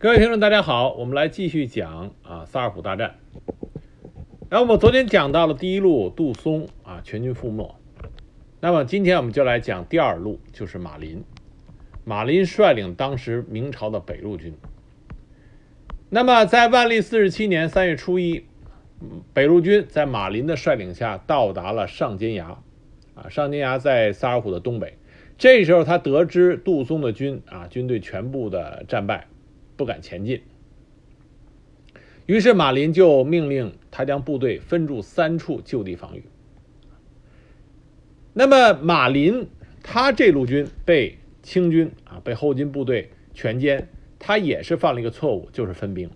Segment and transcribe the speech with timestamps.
[0.00, 3.16] 各位听众，大家好，我们来继续讲啊萨尔浒大战。
[4.48, 7.74] 然后我们昨天讲到了第一路杜松啊全军覆没，
[8.60, 11.24] 那么今天我们就来讲第二路，就是马林。
[12.04, 14.54] 马林率领当时明朝的北路军。
[16.10, 18.44] 那么在万历四十七年三月初一，
[19.34, 22.56] 北路军在马林的率领下到达了上尖崖，
[23.16, 24.96] 啊上尖崖在萨尔浒的东北。
[25.36, 29.26] 这时候他得知杜松的军啊军队全部的战败。
[29.78, 30.42] 不敢前进，
[32.26, 36.24] 于是马林就命令他将部队分驻三处就地防御。
[38.34, 39.46] 那么马林
[39.84, 43.84] 他这路军被清军啊被后金部队全歼，
[44.18, 46.10] 他也是犯了一个错误，就是分兵。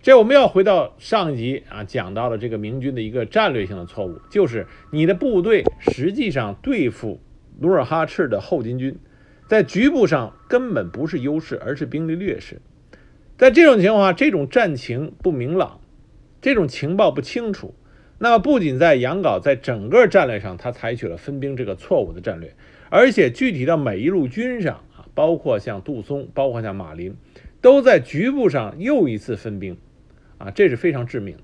[0.00, 7.20] 这我们要回到上一集啊讲到了这个明军的一个战略性的错误，就是你的部队实际上对付
[7.60, 8.98] 努尔哈赤的后金军。
[9.54, 12.60] 在局部上根本不是优势，而是兵力劣势。
[13.38, 15.78] 在这种情况下，这种战情不明朗，
[16.42, 17.72] 这种情报不清楚，
[18.18, 22.52] 那么不仅在杨镐在整个战略上他采取了分兵这个错误的战略，
[22.90, 27.14] 而且具体到每一路军上啊，包括像杜松，包括像马林，
[27.60, 29.76] 都在局部上又一次分兵，
[30.38, 31.36] 啊，这是非常致命。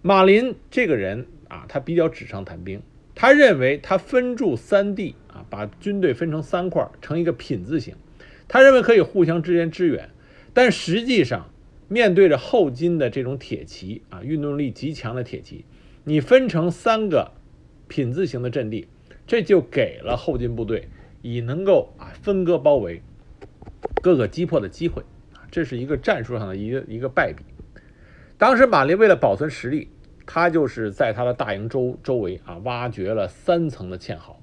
[0.00, 2.80] 马林这个人啊，他比较纸上谈兵，
[3.16, 5.16] 他认为他分驻三地。
[5.36, 7.94] 啊，把军队分成三块，成一个品字形。
[8.48, 10.08] 他认为可以互相之间支援，
[10.54, 11.50] 但实际上
[11.88, 15.66] 面对着后金的这种铁骑啊，运动力极强的铁骑，
[16.04, 17.32] 你分成三个
[17.86, 18.88] 品字形的阵地，
[19.26, 20.88] 这就给了后金部队
[21.20, 23.02] 以能够啊分割包围、
[24.00, 25.02] 各个击破的机会
[25.34, 27.44] 啊，这是一个战术上的一个一个败笔。
[28.38, 29.90] 当时马林为了保存实力，
[30.26, 34.40] 他就是在他的大营周周围啊挖掘了三层的堑壕。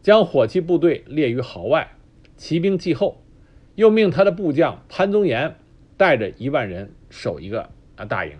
[0.00, 1.96] 将火器部队列于壕外，
[2.36, 3.22] 骑兵继后，
[3.74, 5.56] 又命他的部将潘宗岩
[5.96, 8.32] 带着一万人守一个啊大营，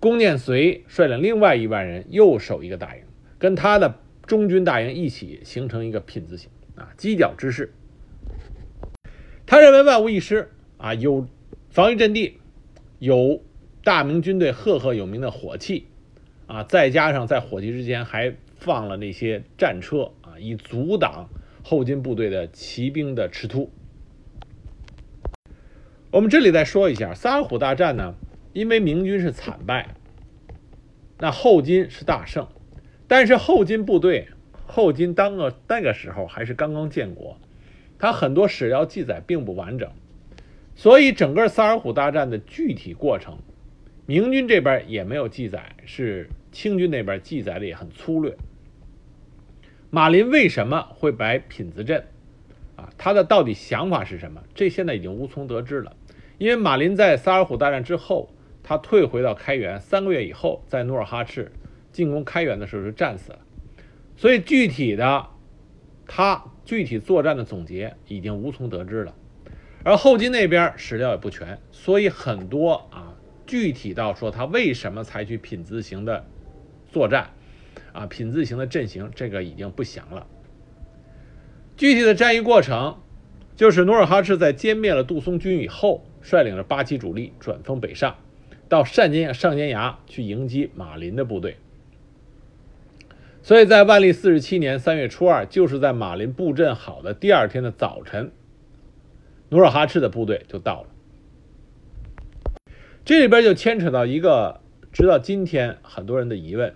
[0.00, 3.02] 龚念随率领另外一万人又守一个大营，
[3.38, 7.72] 跟他的中军大营一起形成一个品字形啊犄角之势。
[9.44, 11.26] 他认为万无一失啊，有
[11.68, 12.38] 防御阵地，
[12.98, 13.42] 有
[13.88, 15.86] 大明军队赫赫有名的火器
[16.46, 20.38] 啊，再加上在火器之间还放了那些战车啊。
[20.38, 21.30] 以阻挡
[21.64, 23.70] 后金部队的骑兵的驰突。
[26.10, 28.14] 我们这里再说一下萨尔浒大战呢，
[28.52, 29.94] 因为明军是惨败，
[31.16, 32.46] 那后金是大胜，
[33.06, 34.28] 但是后金部队
[34.66, 37.38] 后金当个那个时候还是刚刚建国，
[37.98, 39.90] 他很多史料记载并不完整，
[40.76, 43.38] 所以整个萨尔浒大战的具体过程，
[44.08, 48.38] 明军这边也没有记载，是清军那边记载的也很粗略。
[49.90, 52.06] 马林为什么会摆品子阵？
[52.74, 54.42] 啊，他的到底想法是什么？
[54.54, 55.94] 这现在已经无从得知了。
[56.38, 58.32] 因为马林在萨尔浒大战之后，
[58.62, 61.52] 他退回到开原，三个月以后，在努尔哈赤
[61.92, 63.40] 进攻开原的时候就战死了。
[64.16, 65.26] 所以具体的
[66.06, 69.14] 他具体作战的总结已经无从得知了。
[69.84, 73.14] 而后金那边史料也不全，所以很多啊，
[73.48, 76.24] 具体到说他为什么采取品字形的
[76.92, 77.30] 作战。
[77.92, 80.26] 啊，品字形的阵型，这个已经不详了。
[81.76, 82.98] 具体的战役过程，
[83.56, 88.16] 就是努尔哈赤在歼灭了杜松军以后，率领着八旗主力转锋北上，
[88.68, 91.56] 到单尖上尖崖去迎击马林的部队。
[93.42, 98.30] 所以在万历四十七年三月初二，就是在马林布阵好的第二天的早晨，
[99.48, 100.88] 努尔哈赤的部队就到了。
[103.08, 104.60] 这里边就牵扯到一个，
[104.92, 106.74] 直到今天很多人的疑问。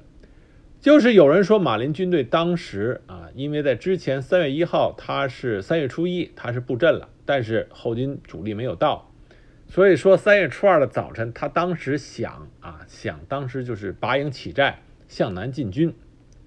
[0.81, 9.12] 就是有人说马林军队当时啊，因为在之前三月一号，他是三月初一，他是布阵了，但是后金主力没有到，
[9.69, 15.92] 所以说三月初二的早晨，他当时想啊，想当时就是拔营起寨，向南进军，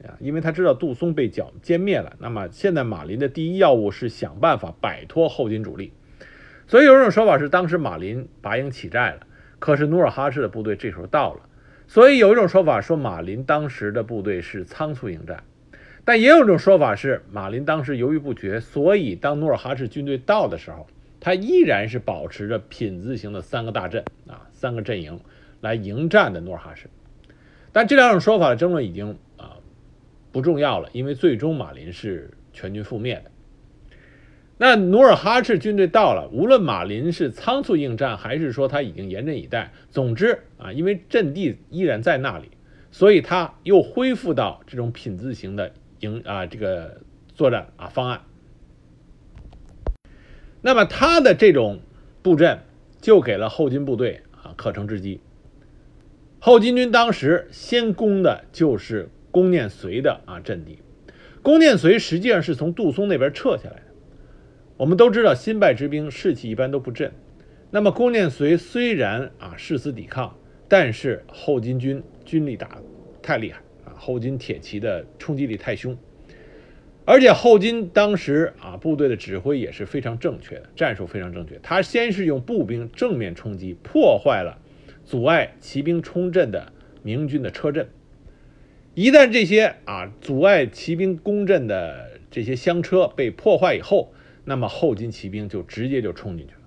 [0.03, 5.94] 啊，因为他知道杜松被剿歼灭了，那么现在马林的第一要务是想办法摆脱后金主力，
[6.66, 9.27] 所以有一种说法是当时马林拔营起寨了，
[9.60, 11.42] 可是努尔哈赤的部队这时候到了。
[11.88, 15.44] 所以有一种说法说马林当时的部队是仓促应战，
[16.04, 20.88] 但也有一种说法是马林当时犹豫不决，所以当努尔哈赤军队到的时候，
[21.19, 25.19] 他依然是保持着品字形的三个大阵啊，三个阵营
[25.62, 26.90] 来迎战的努尔哈赤。
[27.72, 29.57] 但这两种说法的争论已经啊
[30.31, 33.31] 不重要了，因为最终马林是全军覆灭的。
[34.57, 42.52] 那努尔哈赤军队到了，无论马林是仓促应战，还是说他已经严阵以待，总之啊，因为阵地依然在那里，
[42.90, 47.02] 所以他又恢复到这种品字形的营啊这个
[47.34, 48.22] 作战啊方案。
[50.62, 51.81] 那么他的这种
[52.22, 52.60] 布阵，
[53.02, 55.19] 就给了后金部队啊可乘之机。
[56.40, 60.80] 后金军当时先攻的就是龚念绥的啊阵地。
[61.42, 63.84] 龚念绥实际上是从杜松那边撤下来。
[64.77, 67.12] 我们都知道，新败之兵士气一般都不振。
[67.72, 70.38] 那么龚念随虽然啊誓死抵抗，
[70.68, 72.77] 但是后金军军力打
[73.22, 75.98] 太厉害啊，后金铁骑的冲击力太凶。
[77.06, 81.60] 而且后金当时啊，部队的指挥也是非常正确的，战术非常正确。
[81.62, 84.57] 他先是用步兵正面冲击，破坏了
[85.06, 86.74] 阻碍骑兵冲阵的
[87.04, 87.88] 明军的车阵。
[88.94, 94.13] 一旦这些啊阻碍骑兵攻阵的这些厢车被破坏以后，
[94.45, 96.59] 那么后金骑兵就直接就冲进去了。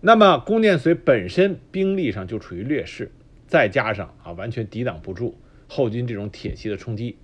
[0.00, 3.10] 那么龚念绥本身兵力上就处于劣势，
[3.46, 5.36] 再加上啊完全抵挡不住
[5.68, 7.16] 后金这种铁骑的冲击。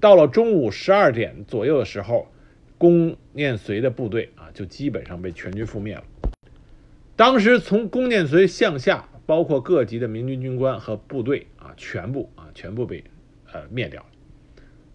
[0.00, 2.28] 到了中午十二点左右的时候，
[2.76, 6.04] 龚念绥的部队啊，就基本上被全军覆灭了。
[7.16, 13.04] 当时从龚念绥向下，包括各级的明军军官和部队啊，全部啊，全部被
[13.52, 14.08] 呃灭掉了。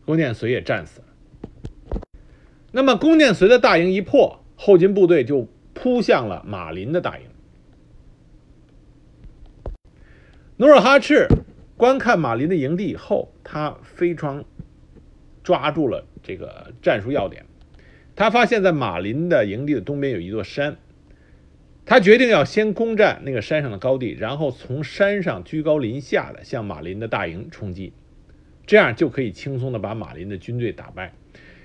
[0.05, 1.05] 龚念绥也战死了。
[2.71, 7.25] 那么弓箭随的大营一破，后金部队就扑向了马林的大营。
[10.57, 11.27] 努尔哈赤
[11.77, 14.43] 观看马林的营地以后，他非常。
[15.41, 17.45] 抓住了这个战术要点，
[18.15, 20.77] 他发现，在马林的营地的东边有一座山，
[21.85, 27.93] 他决定要先攻占那个山上的高地，然后从山上居高临下的向马林的大营冲击，
[28.67, 31.13] 这样就可以轻松的把马林的军队打败。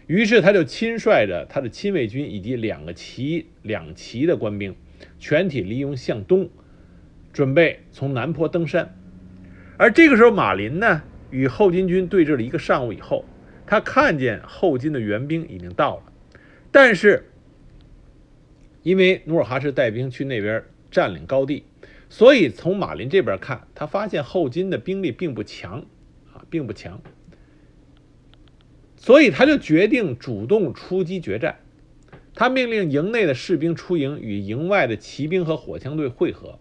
[0.06, 4.74] 于是，他就亲率着他的亲卫军以及两个旗两旗的官兵，
[5.18, 6.48] 全体离营向东，
[7.32, 8.94] 准备从南坡登山。
[9.76, 13.24] 而这个时候，马林呢与后金军对峙了一个上午以后。
[13.66, 16.12] 他看见后金的援兵已经到了，
[16.70, 17.30] 但是
[18.82, 21.64] 因为努尔哈赤带兵去那边占领高地，
[22.10, 25.86] 所以从马林这边看，他发现后金的兵力并不强，
[26.34, 27.00] 啊，并不强，
[29.04, 31.56] 所以他就决定主动出击决战。
[32.34, 36.58] 他命令营内的士兵出营，与营外的骑兵和火枪队会合，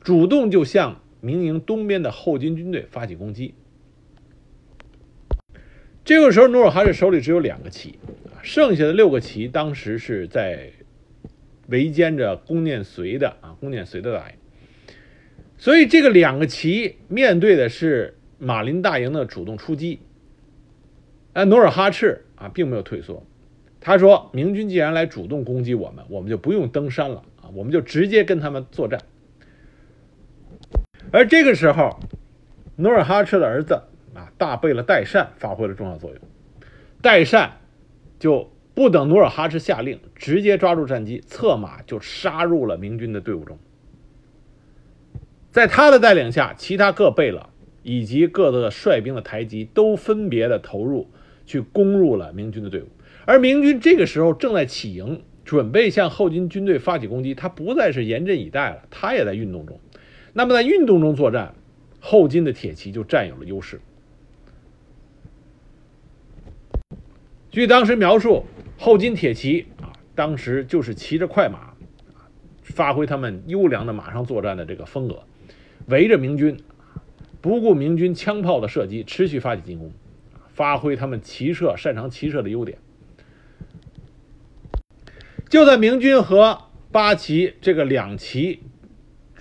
[0.00, 3.52] 主动就向明营东边的后金军队发起攻击。
[6.02, 7.98] 这个时候，努尔哈赤手里只有两个旗，
[8.40, 10.70] 剩下的六个旗当时是在
[11.68, 14.36] 围歼着弓念绥的啊，弓念绥的大营。
[15.58, 20.00] 所以，这个两个旗面对的是马林大营的主动出击。
[21.36, 23.22] 哎，努尔哈赤啊，并没有退缩。
[23.78, 28.98] 他说明军既然来主动攻击我们，我们就不用登山了啊，我们就直接跟他们作战。
[31.12, 32.00] 而这个时候，
[32.76, 33.82] 努尔哈赤的儿子。
[34.14, 36.18] 啊，大贝勒代善发挥了重要作用。
[37.02, 37.58] 代善
[38.18, 43.58] 就不等努尔哈赤下令，直接抓住战机，策马就杀入了明军的队伍中。
[45.50, 47.50] 在他的带领下，其他各贝勒
[47.82, 51.10] 以及各个率兵的台级都分别的投入
[51.46, 52.88] 去攻入了明军的队伍。
[53.24, 57.34] 而明军这个时候正在起营，准备向后金军队发起攻击。
[57.34, 59.80] 他不再是严阵以待了，他也在运动中。
[60.34, 61.54] 那么在运动中作战，
[61.98, 63.80] 后金的铁骑就占有了优势。
[67.50, 68.44] 据当时描述，
[68.76, 71.72] 后金铁骑啊，当时就是骑着快马，
[72.62, 75.22] 发挥他们优良的马上作战的这个风格，
[75.86, 76.58] 围着明军，
[77.40, 79.90] 不顾明军枪炮的射击，持续发起进攻，
[80.56, 82.78] 发挥他们骑射擅长骑射的优点。
[85.50, 88.62] 就在明军和八旗这个两旗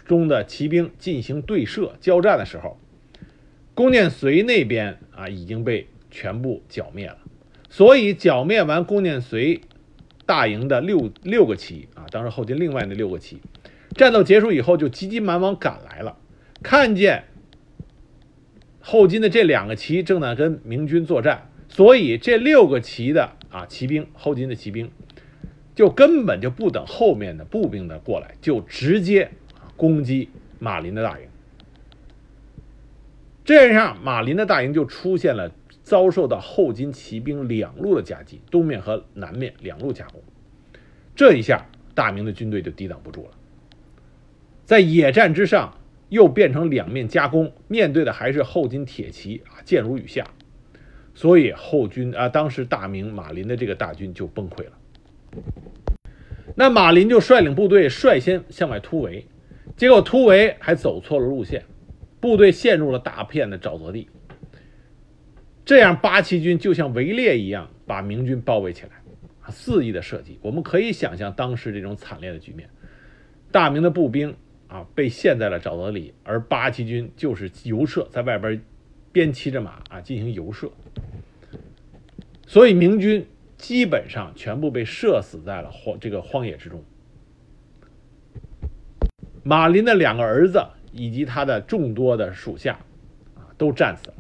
[0.05, 2.77] 中的骑兵进行对射交战的时候，
[3.74, 7.17] 龚念随那边啊已经被全部剿灭了。
[7.69, 9.62] 所以剿灭完龚念随
[10.25, 13.39] 大营的六六个旗啊，当时后金另外那六个旗，
[13.95, 16.17] 战斗结束以后就急急忙忙赶来了，
[16.62, 17.24] 看见
[18.88, 24.92] 后金的这两个旗正在跟明军作战，所以这六个旗的啊骑兵，后金的骑兵
[25.74, 29.32] 就根本就不等后面的步兵的过来，就直接
[29.75, 31.25] 攻击马林的大营。
[33.44, 35.51] 这样，马林的大营就出现了。
[35.84, 40.20] 遭受到后金骑兵两路的夹击，东面和南面两路夹攻，
[41.15, 41.63] 这一下
[41.94, 43.32] 大明的军队就抵挡不住了。
[44.65, 45.77] 在野战之上，
[46.15, 50.25] 又变成两面夹攻，面对的还是后金铁骑啊，箭如雨下，
[51.13, 54.72] 所以后军啊，当时大明马林的这个大军就崩溃了。
[56.55, 59.25] 那马林就率领部队率先向外突围，
[59.75, 61.65] 结果突围还走错了路线，
[62.22, 64.07] 部队陷入了大片的沼泽地。
[65.65, 68.91] 这样，八旗军就像围猎一样把明军包围起来，
[69.50, 70.39] 肆意的射击。
[70.41, 72.69] 我们可以想象当时这种惨烈的局面。
[73.51, 74.36] 大明的步兵
[74.75, 78.62] 啊被陷在了沼泽里，而八旗军就是游射在外边
[79.13, 80.70] 边骑着马啊进行游射，
[82.46, 83.25] 所以明军
[83.58, 86.84] 基本上全部被射死在了荒这个荒野之中。
[89.44, 92.79] 马林的两个儿子以及他的众多的属下
[93.36, 94.15] 啊都战死了。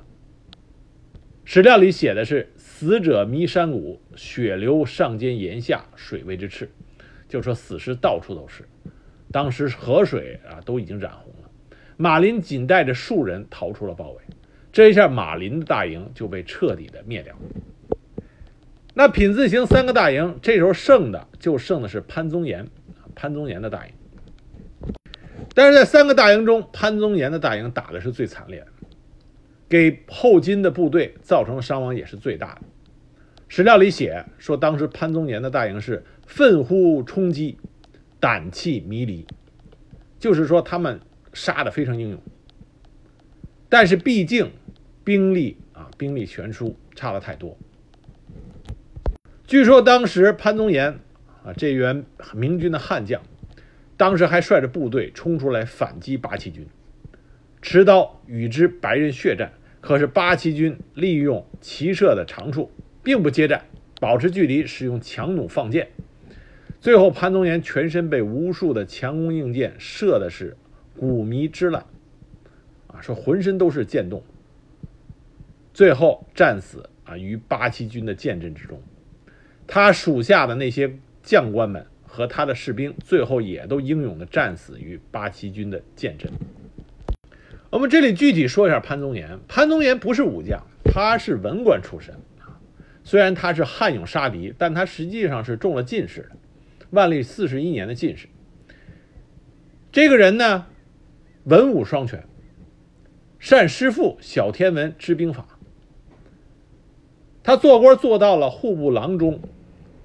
[1.43, 6.71] 史料里写的是“死者弥山谷，血流上尖岩下，水为之赤”，
[7.27, 8.63] 就说死尸到处都是。
[9.35, 11.49] 当时河水啊都已经染红了。
[11.97, 14.21] 马林仅带着数人逃出了包围，
[14.71, 17.41] 这一下马林的大营就被彻底的灭掉了。
[18.93, 22.65] 那品字形三个大营，这时候剩的就剩的是潘宗岩，
[23.13, 23.91] 潘宗岩的大营。
[25.53, 28.67] 但是在三个大营中，潘宗岩的大营打的是最惨烈的，
[29.67, 32.61] 给后金的部队造成的伤亡也是最大的。
[33.49, 37.57] 史料里写说，当时潘宗岩的大营是奋呼冲击，
[38.25, 39.23] 胆气迷离，
[40.17, 40.99] 就是说他们
[41.31, 42.19] 杀的非常英勇。
[43.69, 44.51] 但是毕竟
[45.03, 47.55] 兵力啊，兵力悬殊，差了太多。
[49.45, 50.93] 据说当时潘宗岩
[51.43, 52.03] 啊，这员
[52.33, 53.21] 明军的悍将。
[53.95, 56.65] 当时还率着部队冲出来反击八旗军，
[57.61, 59.53] 持刀与之白刃血战。
[59.81, 62.71] 可是八旗军利用骑射的长处，
[63.03, 63.65] 并不接战，
[64.01, 65.89] 保持距离，使用强弩放箭。
[66.85, 70.55] 最后潘宗岩全身被无数的强弓硬箭射的是
[70.95, 71.83] 骨迷之烂，
[72.85, 74.21] 啊，说浑身都是箭洞。
[75.73, 78.79] 最后战死啊于八旗军的剑阵之中，
[79.65, 81.83] 他属下的那些将官们。
[82.05, 86.31] 和他的士兵最后也都英勇的战死于八旗军的剑阵。
[87.71, 89.39] 我们这里具体说一下潘宗岩。
[89.47, 92.13] 潘宗岩不是武将，他是文官出身。
[93.03, 96.29] 虽然他是悍勇杀敌，但他实际上是中了进士的，
[96.91, 98.27] 万历四十一年的进士。
[99.91, 100.67] 这个人呢，
[101.43, 102.25] 文武双全，
[103.39, 105.45] 善诗赋，晓天文，知兵法。
[107.43, 109.39] 他做官做到了户部郎中，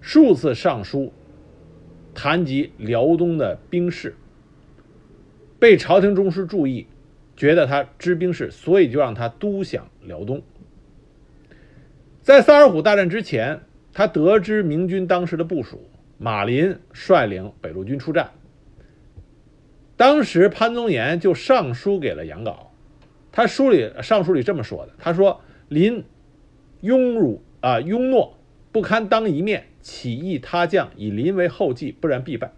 [0.00, 1.12] 数次上书。
[2.12, 4.16] 谈及辽东的兵事，
[5.60, 6.86] 被朝廷中枢注意，
[7.36, 10.42] 觉得他知兵事，所以就让他督饷辽东。
[12.20, 13.60] 在萨尔浒大战之前，
[13.92, 15.88] 他得知明军当时的部署，
[16.22, 18.32] 马林率领北路军出战。
[19.96, 22.66] 当时潘宗岩就上书给了杨镐，
[23.32, 26.04] 他书里上书里这么说的：“他说林
[26.82, 28.32] 庸辱啊，庸懦
[28.70, 32.52] 不堪当一面。”起义他将以林为后继，不然必败。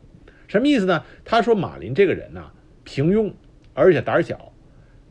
[0.49, 1.05] 什么意思呢？
[1.25, 2.51] 他说马林这个人呢，
[2.83, 3.33] 平庸
[3.75, 4.53] 而且胆小，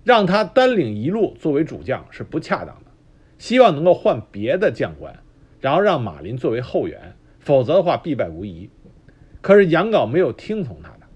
[0.03, 2.91] 让他单领一路作为主将是不恰当的。
[3.37, 5.19] 希望能够换别的将官，
[5.61, 8.69] 然后让马林作为后援，否则的话必败无疑。
[9.41, 11.07] 可是杨镐没有听从他的，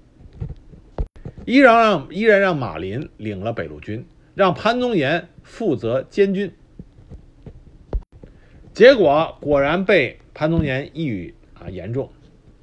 [1.46, 4.06] 依然让依然让马林领了北路军，
[4.36, 6.52] 让潘宗岩负责监军。
[8.74, 10.20] 结果果然被。
[10.38, 12.10] 潘宗岩一语啊言中，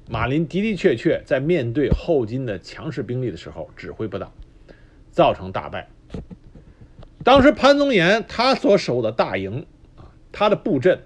[0.07, 4.31] 马林的的确确在面对后金的强势兵力的时候指挥不当，
[5.09, 5.89] 造成大败。
[7.23, 9.65] 当时潘宗岩他所守的大营
[9.95, 11.01] 啊，他的布阵，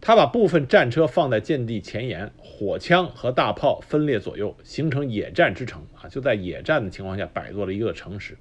[0.00, 8.38] 他把部分战车放在阵地前沿，火枪和大炮分列左右，形成野战之城啊，就在野战的情况下摆做了一个城池。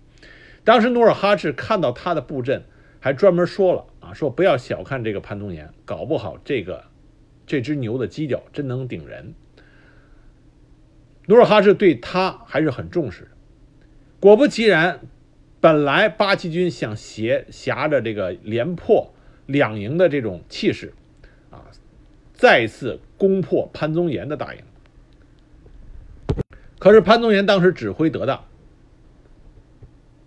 [0.64, 2.64] 当时努尔哈赤看到他的布阵，
[3.00, 6.84] 还专门说了啊，说不要小看这个潘宗岩，搞不好这个。
[7.46, 9.34] 这只牛的犄角真能顶人。
[11.28, 13.30] 努尔哈赤对他还是很重视的。
[14.20, 15.00] 果不其然，
[15.62, 19.14] 本来八旗军想挟挟着这个连破
[19.46, 20.94] 两营的这种气势，
[22.38, 24.62] 再次攻破潘宗岩的大营。
[26.80, 28.46] 可是潘宗岩当时指挥得当，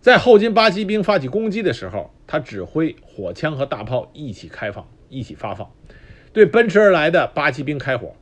[0.01, 5.71] 在后金八旗兵发起攻击的时候，他指挥火枪和大炮一起开放，一起发放。
[6.33, 8.15] 对奔驰而来的八旗兵开火，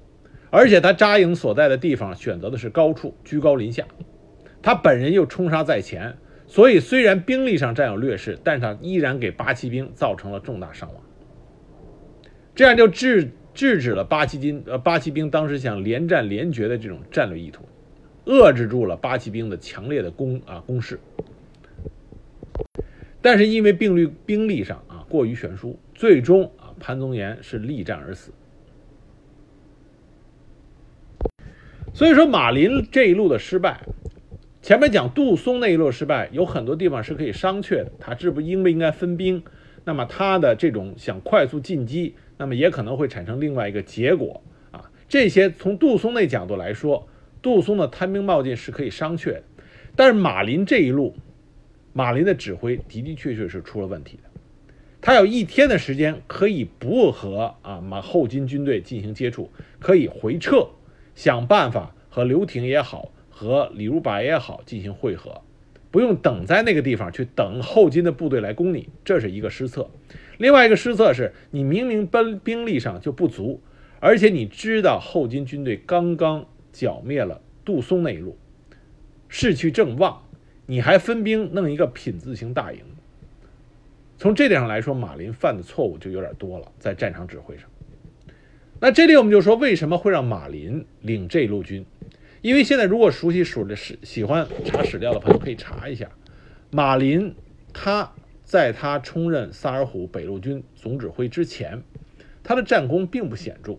[0.50, 3.86] 而且他扎营所在的地方选择的是高处，居高临下。
[4.60, 11.02] 他本人又冲杀在前，所以虽然兵力上占有劣势，但是他依然给八旗兵造成了重大伤亡。
[12.54, 17.64] 这样就制制止了八旗军呃八旗兵当时想连战连决的这种战略意图，
[18.24, 21.00] 遏制住了八旗兵的强烈的攻啊攻势。
[23.20, 26.70] 但是因为兵力兵力上啊过于悬殊，最终啊。
[26.78, 28.30] 潘宗岩是力战而死，
[31.92, 33.80] 所以说马林这一路的失败，
[34.62, 37.90] 前面讲杜松那一路失败，有很多地方是可以商榷的。
[37.98, 39.42] 他是不应不应该分兵？
[39.84, 44.90] 那么他的这种想快速进击，那么也可能会产生另外一个结果啊。
[45.08, 47.06] 这些从杜松那角度来说，
[47.42, 47.60] 杜。
[47.60, 49.42] 松的贪兵冒进是可以商榷的，
[49.94, 51.14] 但是马林这一路，
[51.92, 54.22] 马林的指挥的的确确是出了问题的。
[55.00, 60.68] 他有一天的时间可以不和啊马后金军队进行接触，可以回撤，
[61.14, 65.42] 想办法和刘廷也好，和李如柏也好进行会合，
[65.92, 69.88] 不用等在那个地方去等后金的部队来攻你，这是一个失策。
[70.38, 73.60] 另外一个失策是你明明兵兵力上就不足，
[74.00, 78.38] 而且你知道后金军队刚刚剿灭了杜松那一路，
[79.28, 80.22] 士气正旺，
[80.66, 82.80] 你还分兵弄一个品字形大营。
[84.16, 87.68] 从这点上来说，马林犯的错误就有点多了，在战场指挥上。
[88.80, 91.84] 那这里我们就说，为什么会让马林领这一路军？
[92.42, 96.08] 因为现在如果熟悉史的史，喜欢查史料的朋友可以查一下，
[96.70, 97.34] 马林
[97.72, 98.12] 他
[98.48, 101.82] 在他充任萨尔浒北路军总指挥之前，
[102.42, 103.76] 他的战功并不显著。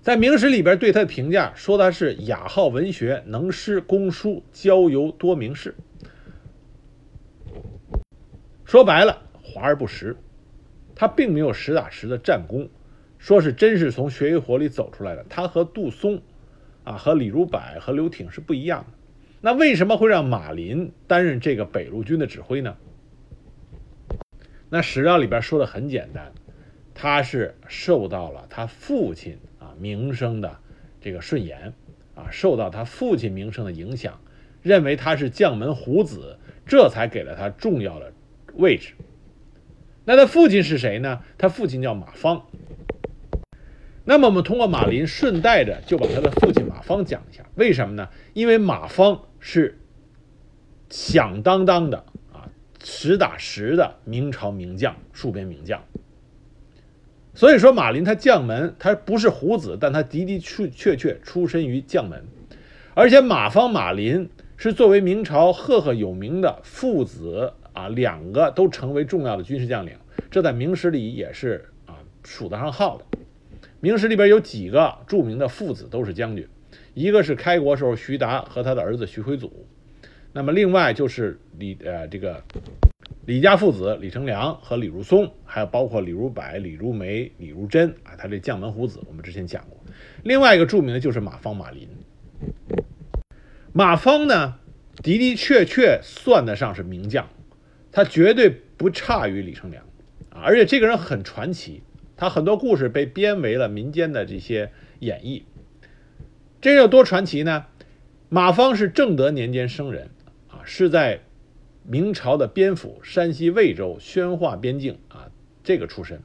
[0.00, 5.74] 在明史里边对他的评价说他是雅好文学，能诗工书，交游多名士。
[8.64, 10.16] 说白了，华而不实，
[10.94, 12.66] 他并没有实打实的战功，
[13.18, 15.22] 说是真是从血与火里走出来的。
[15.28, 16.22] 他和杜松，
[16.84, 18.99] 啊，和李如柏和刘挺是不一样的。
[19.40, 22.76] 那为什么会让马林担任这个北路军的指挥呢？
[24.68, 26.32] 那史料里边说的很简单，
[26.94, 30.58] 他是受到了他父亲啊名声的
[31.00, 31.72] 这个顺延，
[32.14, 34.20] 啊，受到他父亲名声的影响，
[34.62, 38.12] 认为他是将门虎子，这才给了他重要的。
[38.54, 38.94] 位置，
[40.04, 41.22] 那他父亲是谁呢？
[41.38, 42.46] 他父亲叫马芳。
[44.04, 47.44] 那么我们通过马林，顺带着就把他的父亲马芳讲一下。
[47.54, 48.08] 为什么呢？
[48.34, 49.76] 因为马芳是
[50.88, 52.48] 响当当的啊，
[52.84, 55.82] 实打实的明朝名将，戍边名将。
[57.34, 62.24] 所以说，马林他将门，他不是虎子，但他的的确确确出身于将门。
[62.94, 67.54] 而且马方、马林是作为明朝赫赫有名的父子。
[67.72, 69.96] 啊，两个都成为重要的军事将领，
[70.28, 73.04] 这在明史里也是啊数得上号的。
[73.78, 76.48] 明史里边有几个著名的父子都是将军，
[77.00, 79.66] 一个是开国时候徐达和他的儿子徐辉祖，
[80.34, 82.44] 那么另外就是李呃这个
[83.24, 89.78] 李家父子李成梁和李如松，还有包括李如柏、李如梅、李如珍啊，他这将门虎子我们之前讲过。
[90.24, 91.88] 另外一个著名的就是马芳马林，
[93.72, 94.56] 马芳呢
[94.96, 97.26] 的的确确算得上是名将。
[97.90, 99.82] 他绝对不差于李成梁，
[100.28, 101.82] 啊，而且这个人很传奇，
[102.14, 105.44] 他很多故事被编为了民间的这些演绎。
[106.60, 107.66] 这有多传奇呢？
[108.28, 110.10] 马芳是正德年间生人，
[110.48, 111.20] 啊，是在
[111.84, 115.30] 明朝的边府山西魏州宣化边境啊
[115.64, 116.22] 这个出身。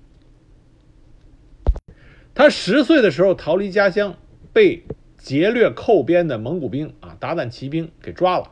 [2.34, 4.18] 他十岁的时候逃离家乡，
[4.52, 4.84] 被
[5.18, 8.52] 劫掠寇边的蒙古兵啊鞑靼骑兵给抓了，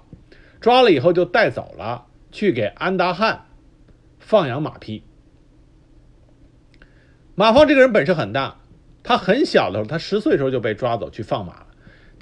[0.61, 2.07] 抓了以后就带走了。
[2.31, 3.45] 去给安达汗
[4.17, 5.03] 放养马匹。
[7.35, 8.57] 马芳这个人本事很大，
[9.03, 11.62] 他很小的时候，他十岁的时候就被抓走去放马。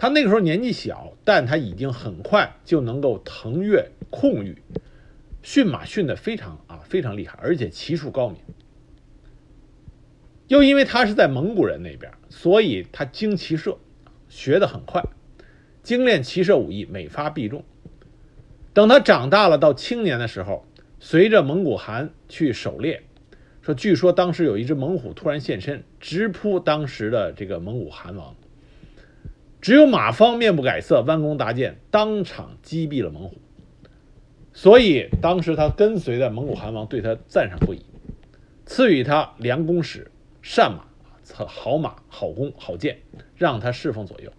[0.01, 4.57] 他那个时候年纪小，但他已经很快就能够腾跃控御，
[5.43, 8.39] 驯马驯得非常啊非常厉害，而且骑术高明。
[10.47, 13.77] 又因为他是在蒙古人那边，所以他精骑射，
[14.27, 15.03] 学得很快，
[15.83, 17.63] 精练骑射武艺，每发必中。
[18.73, 20.65] 等他长大了，到青年的时候，
[20.99, 23.03] 随着蒙古汗去狩猎，
[23.61, 28.35] 说据说当时有一只猛虎突然现身，直扑当时的这个蒙古汗王。
[29.61, 33.37] 只有马方面不改色，弯弓搭箭，当场击毙了猛虎。
[34.53, 37.85] 所以当时他跟随的蒙古汗王对他赞赏不已，
[38.65, 40.85] 赐予他良弓使、善马、
[41.45, 42.97] 好马、好弓、好箭，
[43.37, 44.31] 让他侍奉左右。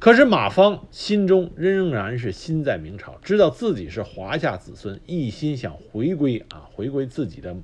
[0.00, 7.56] 可是马方心中仍然是心在明朝，知道自己是华夏子孙，一心想回归啊，回归自己的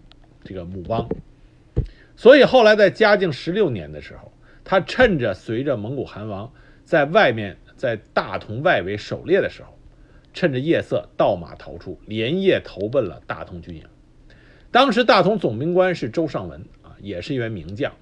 [0.44, 1.08] 这个母邦。
[2.16, 4.32] 所以后来在嘉靖十六年的时候，
[4.64, 6.52] 他趁着随着蒙古汗王
[6.84, 9.78] 在外面在大同外围狩猎的时候，
[10.32, 13.84] 趁着夜色盗马逃出，连夜投奔了大同军营。
[14.70, 17.92] 当时大同总兵官是周尚文啊，也是一员名将，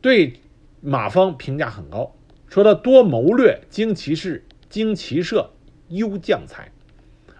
[0.00, 0.32] 对
[0.80, 2.14] 马方评价很高。
[2.48, 5.50] 说他多谋略，精骑士，精骑射，
[5.88, 6.72] 优将才，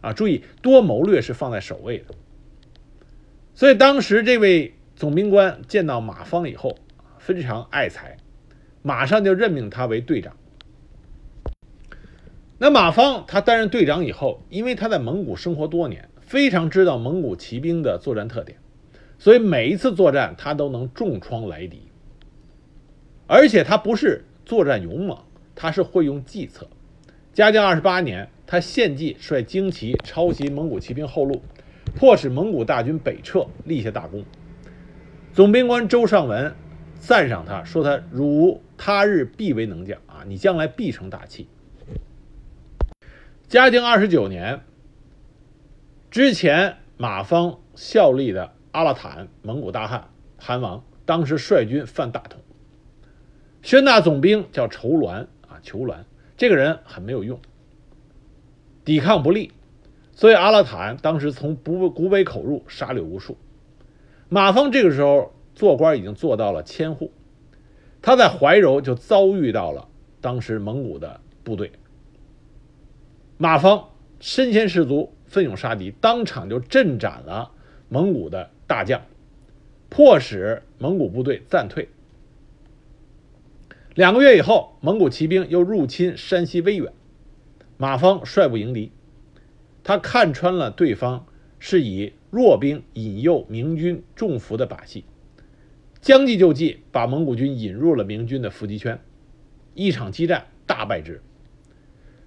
[0.00, 2.14] 啊，注意多谋略是放在首位的。
[3.54, 6.76] 所以当时这位总兵官见到马方以后，
[7.18, 8.16] 非常爱才，
[8.82, 10.36] 马上就任命他为队长。
[12.58, 18.58] 那马方他担任队长以后，因为他在蒙古生活多年，非常知道蒙古骑兵的作战特点，
[19.18, 21.82] 所以每一次作战他都能重创来敌，
[23.26, 24.24] 而且他不是。
[24.42, 25.16] 作战勇猛，
[25.54, 26.66] 他是会用计策。
[27.32, 31.40] 嘉靖二十八年，他献计率精骑抄袭蒙古骑兵后路，
[31.94, 34.24] 迫使蒙古大军北撤，立下大功。
[35.32, 36.52] 总兵官周尚文
[36.98, 41.46] 赞赏他，说他如他日必为能将啊，你将来必成大器。
[43.46, 44.62] 嘉靖二十九年，
[46.10, 52.40] 之前马方效力的阿拉坦蒙古大汗汗王，当时率军犯大同，
[53.60, 56.04] 宣大总兵叫仇鸾啊，仇鸾
[56.38, 57.38] 这个人很没有用，
[58.86, 59.52] 抵抗不利，
[60.14, 63.36] 所以阿拉坦当时从古古北口入，杀掠无数。
[64.30, 67.12] 马方这个时候做官已经做到了千户，
[68.02, 69.88] 他在怀柔就遭遇到了
[70.20, 71.72] 当时蒙古的部队。
[73.36, 77.52] 马方身先士卒，奋勇杀敌，当场就阵斩了
[77.88, 79.02] 蒙古的大将，
[79.88, 81.88] 迫使蒙古部队暂退。
[83.94, 86.92] 两个月以后，蒙古骑兵又入侵山西威远，
[87.76, 88.92] 马方率部迎敌。
[89.82, 91.26] 他看穿了对方
[91.58, 95.04] 是以弱兵引诱明军中伏的把戏，
[96.00, 99.00] 将计就计，把蒙古军引入了明军的伏击圈，
[99.74, 101.22] 一场激战大败之。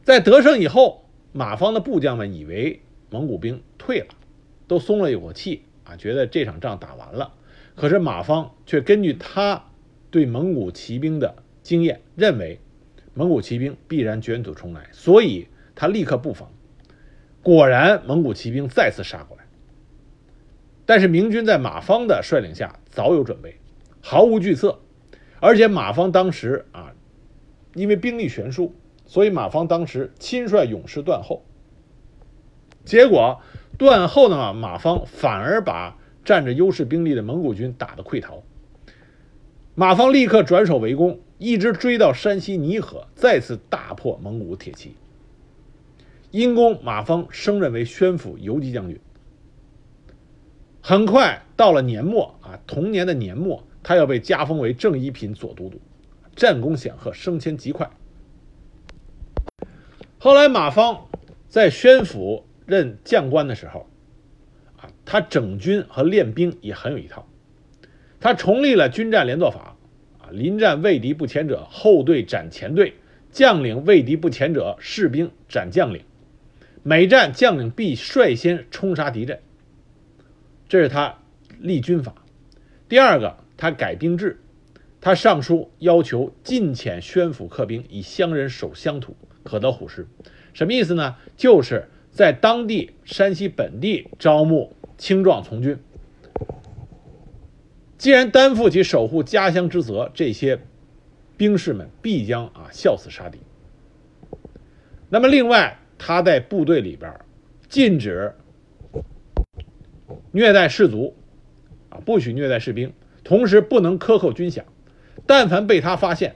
[0.04, 1.02] 在得胜以后。
[1.36, 4.10] 马方的部将们以为蒙古兵退了，
[4.68, 7.34] 都松了一口气啊，觉得这场仗打完了。
[7.74, 9.72] 可是马方却根据他
[10.12, 12.60] 对蒙古骑兵的经验，认为
[13.16, 16.52] 蒙古骑兵必然卷土重来，所以他立刻布防。
[17.42, 19.44] 果然，蒙古骑兵再次杀过来。
[20.86, 23.58] 但是明军在马方的率领下早有准备，
[24.06, 24.80] 毫无惧色，
[25.40, 26.94] 而且马方当时啊，
[27.74, 28.76] 因为兵力悬殊。
[29.06, 31.44] 所以马方当时亲率勇士断后，
[32.84, 33.42] 结果
[33.78, 38.44] 断后呢，马方反而把占着优势兵力的蒙古军打得溃逃。
[39.74, 44.96] 马方立刻转守为攻，一直追到山西泥河，再次大破蒙古铁骑。
[46.32, 49.00] 因功，马方升任为宣府游击将军。
[50.82, 55.80] 很快到了年末啊，同年的年末，他要被加封为正一品左都督，
[56.36, 57.92] 战功显赫，升迁极快。
[60.18, 61.06] 后来马方
[61.50, 63.90] 在宣府任将官的时候，
[64.78, 67.28] 啊，他整军和练兵也很有一套。
[68.22, 69.76] 他重立了军战连坐法，
[70.20, 72.94] 啊，临战畏敌不前者，后队斩前队；
[73.32, 76.06] 将领畏敌不前者，士兵斩将领。
[76.84, 79.42] 每战将领必率先冲杀敌阵。
[80.70, 81.18] 这是他
[81.60, 82.16] 立军法。
[82.88, 84.42] 第二个，他改兵制，
[85.00, 89.16] 他上书要求禁遣宣府客兵，以乡人守乡土。
[89.42, 90.06] 可得虎视，
[90.54, 91.16] 什么意思呢？
[91.38, 95.78] 就是在当地山西本地招募青壮从军，
[97.98, 100.60] 既然担负起守护家乡之责，这些
[101.38, 103.40] 兵士们必将啊效死杀敌。
[105.10, 107.18] 那么，另外他在部队里边
[107.70, 108.34] 禁止
[110.34, 111.16] 虐待士卒，
[111.88, 112.92] 啊，不许虐待士兵，
[113.24, 114.64] 同时不能克扣军饷。
[115.26, 116.36] 但凡被他发现，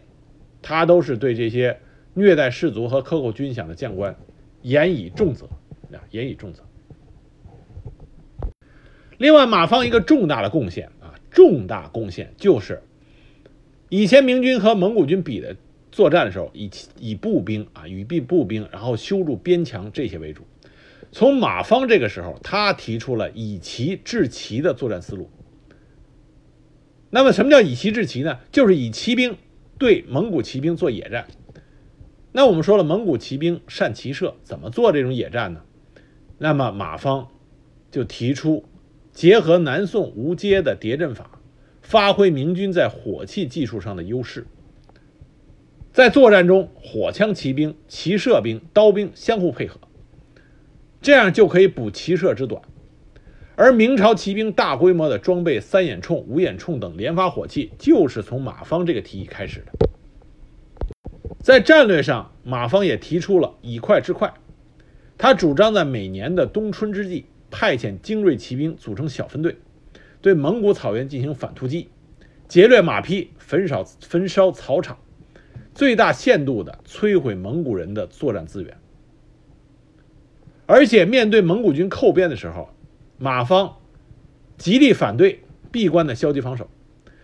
[0.61, 1.79] 他都是对这些。
[2.13, 4.15] 虐待士卒和克扣军饷的将官，
[4.63, 5.45] 严以重责
[5.91, 6.01] 啊！
[6.09, 6.63] 严以重责。
[9.19, 12.81] 另外，马方一个重大的贡献啊，重大贡献就是，
[13.89, 15.55] 以前明军和蒙古军比的
[15.91, 20.41] 作战的时候，以以步兵啊，以步步兵，然后修筑边墙这些为主。
[21.11, 25.29] 从马方这个时候，他提出了以骑制骑的作战思路。
[27.09, 28.39] 那么，什么叫以骑制骑呢？
[28.51, 29.37] 就是以骑兵
[29.77, 31.27] 对蒙古骑兵做野战。
[32.33, 35.61] 那我们说了，蒙古骑兵善骑射，怎么做这种野战呢？
[36.37, 37.29] 那么马方
[37.89, 38.65] 就提出
[39.11, 41.39] 结合南宋吴阶的叠阵法，
[41.81, 44.45] 发挥明军在火器技术上的优势，
[45.91, 49.79] 在作战中火枪骑兵、骑射兵、刀兵相互配合，
[51.01, 52.61] 这样就可以补骑射之短。
[53.59, 59.89] 而明朝骑兵大规模的装备三眼铳、五眼铳等连发火器，就是从马方这个提议开始的。
[61.41, 64.31] 在战略上，马方也提出了以快制快。
[65.17, 69.57] 他主张在每年的冬春之际，派遣精锐骑兵组成小分队，
[70.21, 71.89] 对蒙古草原进行反突击，
[72.47, 74.99] 劫掠马匹，焚烧焚烧草场，
[75.73, 78.77] 最大限度地摧毁蒙古人的作战资源。
[80.67, 82.69] 而且，面对蒙古军扣边的时候，
[83.17, 83.77] 马方
[84.57, 86.69] 极力反对闭关的消极防守。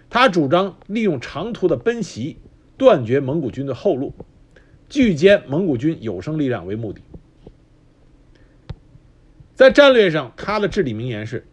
[0.10, 2.38] 他主张利用长途的奔袭。
[2.76, 4.14] 断绝蒙古军的后路，
[4.90, 7.02] 拒歼蒙古军有生力量为目的。
[9.54, 11.48] 在战略上，他的至理名言是：“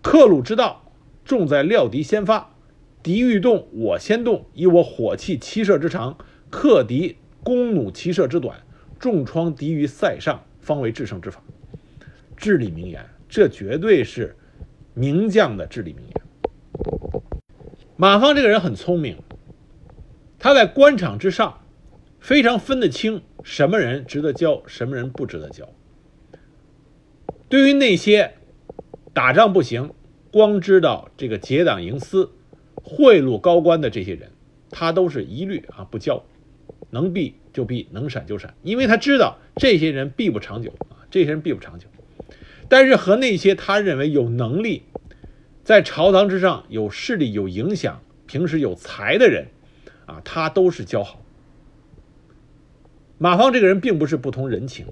[0.00, 0.92] 克虏之道，
[1.24, 2.54] 重在料敌先发，
[3.02, 6.16] 敌欲动我先动，以我火器七射之长，
[6.48, 8.62] 克敌弓弩七射之短，
[9.00, 11.42] 重创敌于塞上，方为制胜之法。
[12.36, 14.36] 至理名言，这绝对是
[14.92, 16.22] 名将的至理名言。
[17.96, 19.16] 马芳这个人很聪明，
[20.38, 21.62] 他在官场之上
[22.20, 25.66] 非常分得清什么人值得交，什么人不值得交。
[27.48, 28.34] 对于那些
[29.14, 29.94] 打仗不行，
[30.30, 32.32] 光知道这个结党营私、
[32.74, 34.30] 贿赂高官的这些人，
[34.68, 36.22] 他都是一律啊不交，
[36.90, 41.86] 能避就避，能闪就闪，因为他知道这些人避不长久啊，这些人避不长久。
[42.72, 44.84] 但是和那些他认为有能力，
[45.62, 49.48] 在朝堂之上有势力、有影响、平时有才的人，
[50.06, 51.20] 啊，他都是交好。
[53.18, 54.86] 马芳这个人并不是不通人情，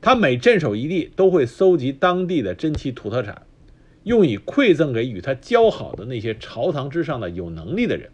[0.00, 3.42] 他每镇守一地都会搜集当地的珍奇土特产，
[4.02, 8.10] 用以馈赠给与他交好的那些朝堂之上的有能力的人。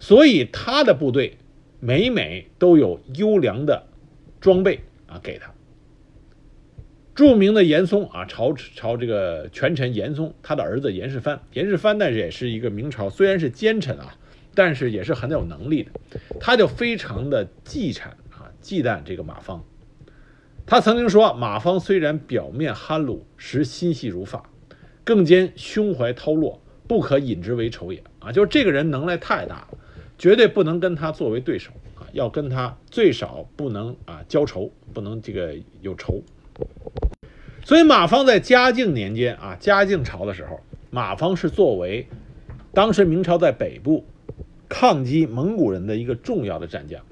[0.00, 1.36] 所以他的部队
[1.80, 3.86] 每每都有优良的
[4.40, 5.52] 装备啊给他。
[7.18, 14.14] 著名的严嵩啊，朝朝这个权臣严嵩，他的儿子严世蕃，严世蕃呢也是一个明朝，虽然是奸臣啊，
[14.54, 15.90] 但是也是很有能力的，
[16.38, 19.64] 他就非常的忌惮啊，忌惮这个马芳。
[20.64, 24.48] 他曾经说，马芳虽然表面憨鲁，实心细如发，
[25.02, 29.78] 更兼胸怀韬略，不可引之为仇也啊，就是这个人能耐太大了，
[30.16, 36.22] 绝对不能跟他作为对手啊，要跟他最少不能啊交仇，不能这个有仇。
[37.62, 42.06] 所以马芳在嘉靖年间啊，嘉靖朝的时候，马芳是作为
[42.72, 44.06] 当时明朝在北部
[44.68, 47.02] 抗击蒙古人的一个重要的战将。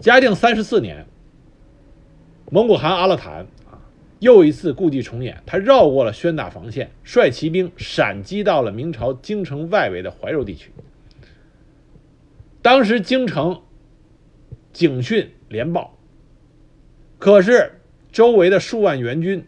[0.00, 1.06] 嘉靖三十四年，
[2.50, 3.78] 蒙古汗阿勒坦啊
[4.20, 10.70] 又一次故伎重演，他绕过了宣大防线，率骑兵闪击到了明朝京城外围的怀柔地区。
[12.62, 13.62] 当时京城
[14.72, 15.96] 警讯连报。
[17.18, 17.78] 可是，
[18.10, 19.44] 周围的数万援军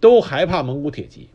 [0.00, 1.30] 都害怕蒙古铁骑，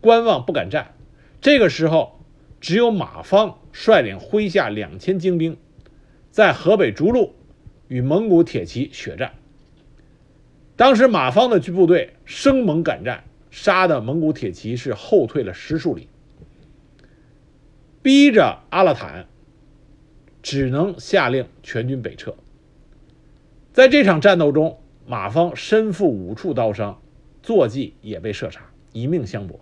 [0.00, 0.94] 观望不敢战。
[1.42, 2.18] 这个时候，
[2.60, 5.58] 只有马方率领麾下两千精兵，
[6.30, 7.34] 在河北逐鹿
[7.88, 9.34] 与蒙古铁骑血战。
[10.76, 16.08] 当时马方的部队生猛敢战，杀的蒙古铁骑是后退了十数里，
[18.00, 19.26] 逼着阿勒坦
[20.42, 22.34] 只能下令全军北撤。
[23.72, 27.00] 在这场战斗中，马方身负五处刀伤，
[27.40, 28.60] 坐骑也被射杀，
[28.92, 29.60] 一命相搏。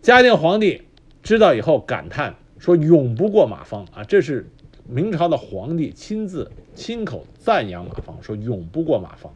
[0.00, 0.82] 嘉靖皇帝
[1.22, 4.48] 知道以后感叹说：“永不过马方啊！”这是
[4.88, 9.30] 明朝的皇帝亲自亲口赞扬马方，说：“永不过马方。”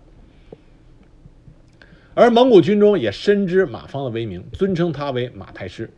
[2.16, 5.90] 而蒙古军中也深知马方的威名，尊称他为马太师。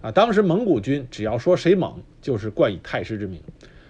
[0.00, 3.38] 啊，当时蒙古军只要说谁猛，就是冠以太师之名。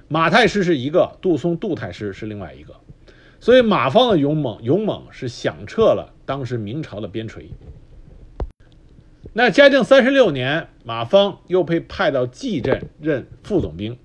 [0.09, 2.75] 马太师是一个，杜松杜太师是另外一个。
[3.40, 7.51] 所以马芳的勇猛，勇猛是响彻了当时明朝的边陲。
[9.33, 13.99] 那嘉靖三十六年，马芳又被派到蓟镇任副总兵。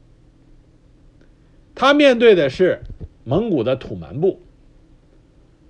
[1.73, 2.83] 他面对的是
[3.23, 4.41] 蒙古的土蛮部。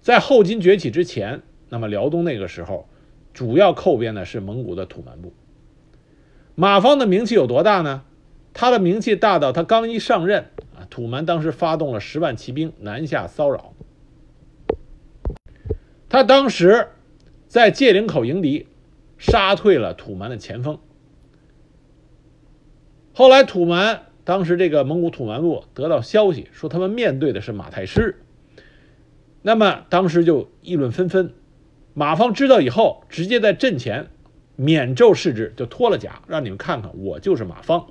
[0.01, 2.89] 在后金崛起之前，那么辽东那个时候，
[3.33, 5.31] 主要寇边的是蒙古的土蛮部。
[6.55, 8.03] 马芳的名气有多大呢？
[8.53, 10.45] 他的名气大到他刚一上任。
[10.75, 13.73] 啊土蛮当时发动了十万骑兵南下骚扰，
[16.09, 16.87] 他当时
[17.47, 18.67] 在界岭口迎敌，
[19.17, 20.79] 杀退了土蛮的前锋。
[23.13, 28.19] 后来土蛮当时这个蒙古土蛮部得到消息，说他们面对的是马太师，
[29.43, 31.33] 那么当时就议论纷纷。
[31.93, 34.07] 马方知道以后，直接在阵前
[34.55, 37.87] 免胄示制，就脱了甲，让你们看看我就是马方。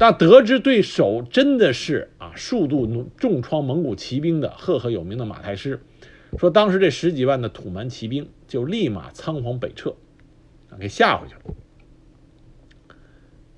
[0.00, 5.78] 但得知对手真的是啊数度重创蒙古骑兵的赫赫有名的马太师，
[6.38, 9.94] 说当时这十几万的土蛮骑兵就立马仓皇北撤，
[10.80, 11.54] 给吓回去了。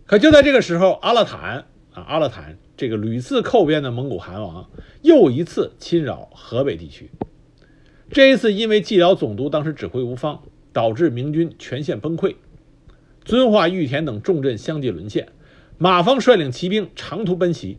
[0.04, 4.68] 可就在这个时候，阿勒坦啊阿勒坦这个屡次寇边的蒙古汗王
[5.02, 7.12] 又一次侵扰河北地区，
[8.10, 12.34] 这一次因为蓟辽总督当时指挥无方，导致明军全线崩溃，
[13.24, 15.28] 遵化、玉田等重镇相继沦陷。
[15.82, 17.76] 马芳率领骑兵长途奔袭，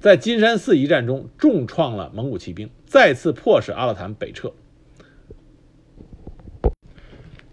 [0.00, 4.54] 在金山寺一战中重创了蒙古骑兵，再次迫使阿勒坦北撤。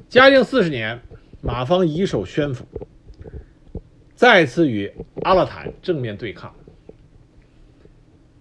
[0.08, 1.02] 嘉靖四十年，
[1.42, 2.66] 马芳移守宣府，
[4.16, 4.90] 再次与
[5.22, 6.56] 阿勒坦正面对抗。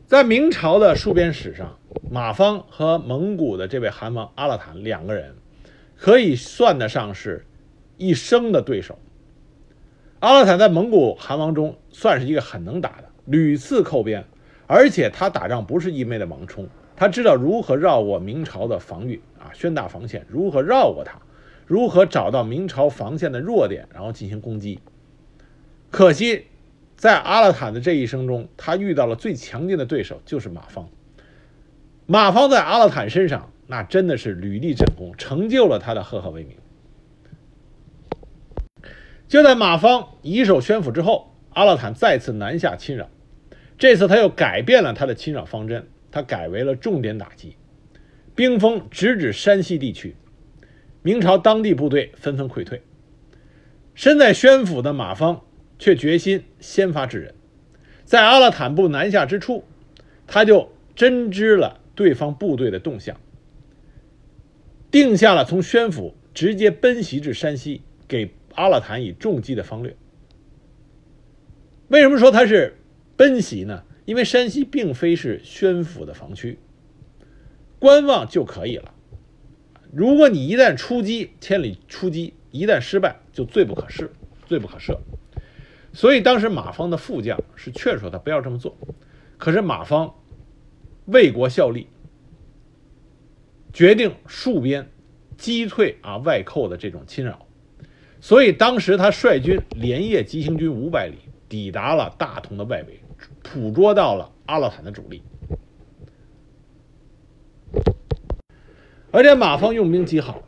[0.06, 1.76] 在明朝的戍边史上，
[2.08, 5.34] 马芳和蒙古的这位汗王阿勒坦两个人，
[5.96, 7.44] 可以算得上是
[7.96, 8.96] 一生的对手。
[10.22, 14.24] 阿勒坦在蒙古汗王中算是一个很能打的，屡次扣边，
[14.68, 21.18] 而且他打仗不是一昧的盲冲，他知道如何绕过明朝的防御啊，宣大防线，如何绕过它，
[21.66, 24.78] 如何找到明朝防线的弱点，然后进行攻击。
[25.90, 26.44] 可惜，
[26.94, 30.88] 在阿勒坦的这一生中，他遇到了最强劲的对手，就是马方。
[32.06, 36.58] 马方在阿勒坦身上，那真的是屡立战功，成就了他的赫赫威名。
[39.32, 43.08] 就在马方以守宣府之后，阿勒坦再次南下侵扰。
[43.78, 47.56] 这次他又改变了他的侵扰方针，他改为了重点打击，
[48.34, 50.16] 兵锋直指山西地区。
[51.00, 52.82] 明朝当地部队纷纷溃退，
[53.94, 55.40] 身在宣府的马方
[55.78, 57.34] 却决心先发制人。
[58.04, 59.64] 在阿勒坦部南下之初，
[60.26, 63.18] 他就侦知了对方部队的动向，
[64.90, 68.30] 定下了从宣府直接奔袭至山西，给。
[68.54, 69.96] 阿勒坦以重击的方略，
[71.88, 72.78] 为什么说他是
[73.16, 73.84] 奔袭呢？
[74.04, 76.58] 因为山西并非是宣府的防区，
[77.78, 78.92] 观望就可以了。
[79.92, 84.08] 如果你一旦出击，千里出击，一旦失败，就罪不可赦，
[84.46, 84.98] 罪不可赦。
[85.92, 88.76] 所以当时马方的副将是劝说他不要这么做，
[89.38, 90.14] 可是马方
[91.06, 91.86] 为国效力，
[93.72, 94.90] 决定戍边，
[95.36, 97.46] 击退啊外寇的这种侵扰。
[98.24, 103.00] 所以当时他率军连夜急行军五百里，抵达了大同的外围，
[103.42, 105.22] 捕捉到了阿勒坦的主力。
[109.10, 110.40] 而且马方用兵极好，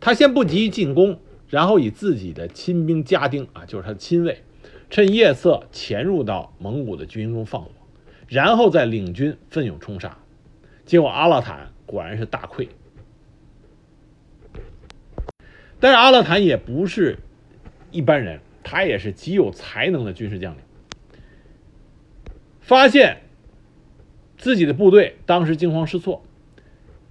[0.00, 4.42] 他先不急于进攻，然后以自己的亲兵家丁啊，就是他的亲卫，
[4.88, 7.70] 趁夜色潜入到蒙古的军营中放火，
[8.26, 10.16] 然后再领军奋勇冲杀。
[10.86, 12.68] 结果阿勒坦果然是大溃。
[15.84, 17.18] 但是阿勒坦也不是
[17.90, 20.60] 一般人，他也是极有才能的军事将领。
[22.62, 23.18] 发现
[24.38, 26.22] 自己的部队当时惊慌失措，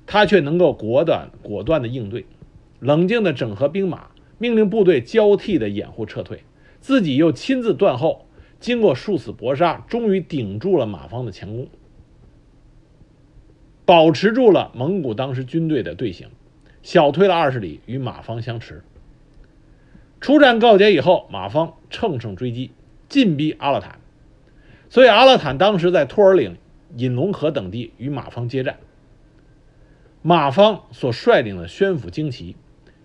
[0.08, 2.26] 他却能够果断果断的应对，
[2.80, 4.08] 冷静的整合兵马，
[4.40, 6.42] 命令部队交替的掩护撤退，
[6.80, 8.26] 自己又亲自断后，
[8.60, 11.68] 经过殊死搏杀，终于顶住了马方的强攻，
[13.86, 16.28] 保持住了蒙古当时军队的队形。
[16.84, 18.84] 小退了二十里，与马方相持。
[20.20, 22.72] 出战告捷以后，马方乘胜追击，
[23.10, 24.00] 进逼阿勒坦。
[24.90, 26.58] 所以阿勒坦当时在托尔岭、
[26.98, 28.78] 引龙河等地与马方接战。
[30.22, 32.56] 马方所率领的宣府精骑，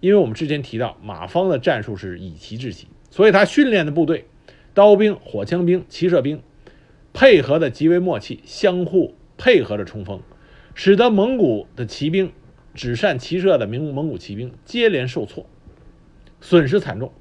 [0.01, 4.27] 因为我们之前提到马方的战术是以骑制骑，所以他训练的部队，
[4.75, 6.43] 刀兵、火枪兵、骑射兵，
[7.13, 10.21] 配合的极为默契，相互配合着冲锋，
[10.75, 12.33] 使得蒙古的骑兵。
[12.79, 15.47] 只善骑射的明蒙古骑兵接连受挫，
[16.41, 17.13] 损失惨重。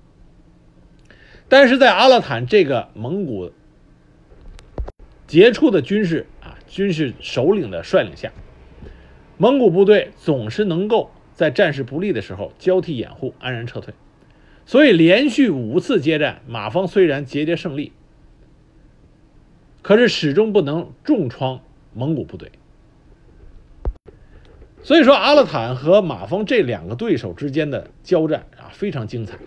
[1.50, 3.52] 但是在阿勒坦这个蒙古
[5.26, 8.32] 杰出的军事啊军事首领的率领下，
[9.40, 13.96] 蒙古部队总是能够在战事不利的时候交替掩护，安然撤退。
[14.68, 17.94] 所以连续五次接战，马方虽然节节胜利，
[19.82, 21.62] 可是始终不能重创
[21.96, 22.52] 蒙古部队。
[24.84, 29.38] 所以说，阿勒坦和马方这两个对手之间的交战啊，非常精彩。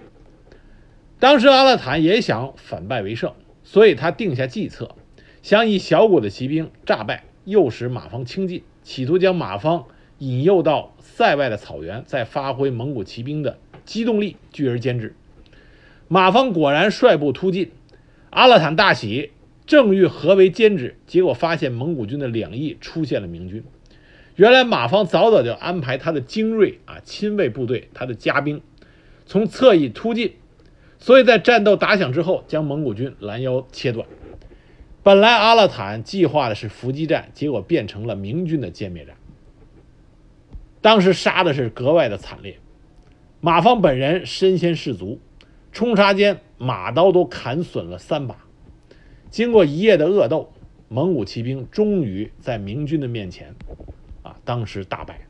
[1.19, 4.95] 当时阿勒坦也想反败为胜，所以他定下计策，
[5.43, 9.87] 想以小股的骑兵诈败，诱使马方轻进，企图将马方
[10.19, 15.15] 引诱到塞外的草原，再发挥蒙古骑兵的机动力，聚而歼之。
[16.09, 17.71] 马方果然率部突进，
[18.29, 19.31] 阿勒坦大喜，
[19.65, 23.63] 正欲合围歼之，结果发现蒙古军的两翼出现了明军。
[24.41, 28.63] 原来马方早早就安排他的精锐啊亲卫部队，他的家兵
[29.27, 30.33] 从侧翼突进，
[30.99, 34.07] 所以在战斗打响之后，将蒙古军拦腰切断。
[35.03, 39.15] 本来阿勒坦计划的是伏击战，结果变成了明军的歼灭战。
[40.81, 42.57] 当时杀的是格外的惨烈，
[43.43, 45.21] 马方本人身先士卒，
[45.71, 48.39] 冲杀间马刀都砍损了三把。
[49.29, 50.51] 经过一夜的恶斗，
[50.89, 53.55] 蒙古骑兵终于在明军的面前。
[54.45, 55.27] 当时大败，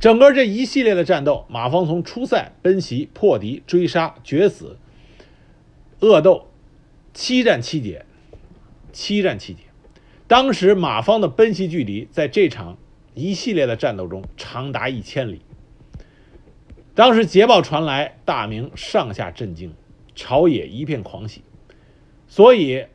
[0.00, 4.78] 整个这一系列的战斗，马方从出塞、奔袭、破敌、追杀、决死、
[6.00, 6.48] 恶斗，
[7.14, 8.04] 七战七捷，
[8.92, 9.60] 七战七捷。
[10.26, 12.76] 当时马方的奔袭距离，在这场
[13.14, 15.40] 一系列的战斗中长达一千里。
[16.94, 19.72] 当时捷报传来，大明上下震惊，
[20.14, 21.42] 朝野一片狂喜，
[22.26, 22.86] 所以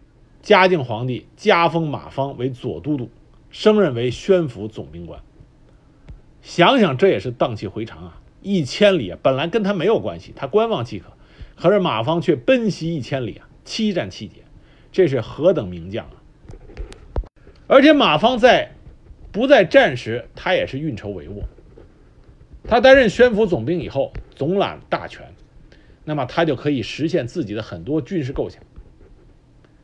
[0.41, 3.09] 嘉靖皇帝加封马方为左都督。
[3.51, 5.21] 升任为宣府总兵官。
[6.41, 8.21] 想想这也是荡气回肠啊！
[8.41, 11.11] 一千里啊，本来跟他没有关系，他观望即可。
[11.55, 14.37] 可是马方却奔袭一千里啊，七战七捷，
[14.91, 16.15] 这是何等名将啊！
[17.67, 18.71] 而且马方在
[19.31, 21.43] 不在战时，他也是运筹帷幄。
[22.63, 25.33] 他担任宣抚总兵以后，总揽大权，
[26.03, 28.61] 那么他就可以实现自己的很多军事构想。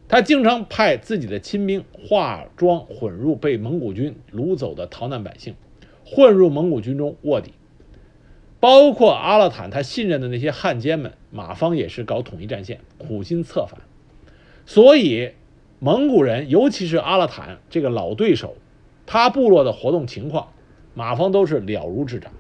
[0.10, 5.56] 他经常派自己的亲兵化妆混入被蒙古军掳走的逃难百姓，
[6.06, 7.54] 混入蒙古军中卧底。
[8.60, 13.82] 包括阿勒坦他信任的那些汉奸们，马方也是搞统一战线，苦心策反。
[14.66, 15.34] 所以
[15.80, 18.56] 蒙古人，尤其是阿勒坦这个老对手，
[19.06, 20.54] 他部落的活动情况，
[20.96, 22.32] 马方都是了如指掌。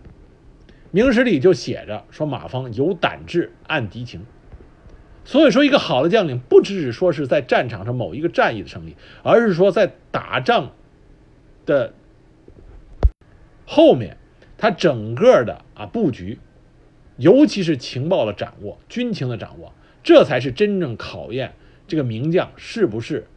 [0.89, 4.26] 明史里就写着说，马方有胆智，暗敌情。
[5.28, 10.71] 所以说，一个好的将领不只是说是在战场上某一个战役的胜利，而是说在打仗
[11.65, 11.93] 的
[13.65, 14.15] 后面，
[14.57, 16.39] 他整个的啊布局，
[17.17, 21.55] 尤其是情报的掌握、军情的掌握，这才是真正考验
[21.89, 23.28] 这个名将是不是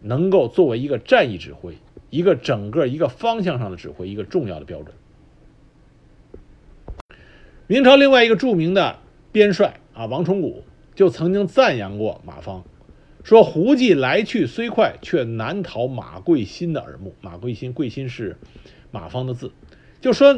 [0.00, 1.78] 能够作为一个战役指挥、
[2.10, 4.92] 一个整个一个方向上的指挥一个重要的标准。
[7.68, 8.98] 明朝另外一个著名的
[9.30, 10.64] 边帅啊，王崇古。
[10.96, 12.64] 就曾经赞扬过马方，
[13.22, 17.14] 说胡骑来去虽快，却难逃马贵心的耳目。
[17.20, 18.38] 马贵心，贵心是
[18.90, 19.52] 马方的字。
[20.00, 20.34] 就说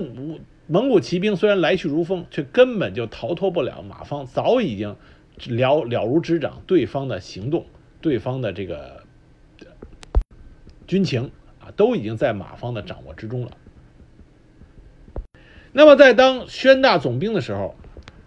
[0.67, 4.97] 蒙古骑兵虽然来去如风，却根本就逃脱不了马方，早已经
[5.47, 7.65] 了了如指掌对方的行动，
[8.01, 9.05] 对方的这个
[10.89, 11.31] 军情
[11.61, 13.53] 啊，都已经在马方的掌握之中了。
[15.71, 17.77] 那么在当宣大总兵的时候，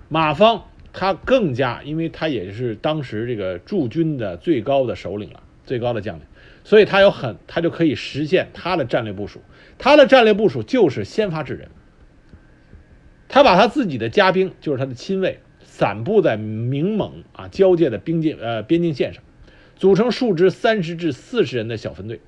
[0.07, 0.67] 马方。
[0.93, 6.23] 他更加，因为他也是当时这个驻军的最高的首领了，最高的将领，
[6.63, 9.41] 所以他有很，他就可以实现他的战略部署。
[9.77, 11.69] 他的战略部署就是先发制人。
[13.29, 19.23] 他把他自己的家兵，就是他的亲卫，散布在明蒙啊交界的边境呃边境线上，
[19.77, 22.19] 组成数支三十至四十人的小分队。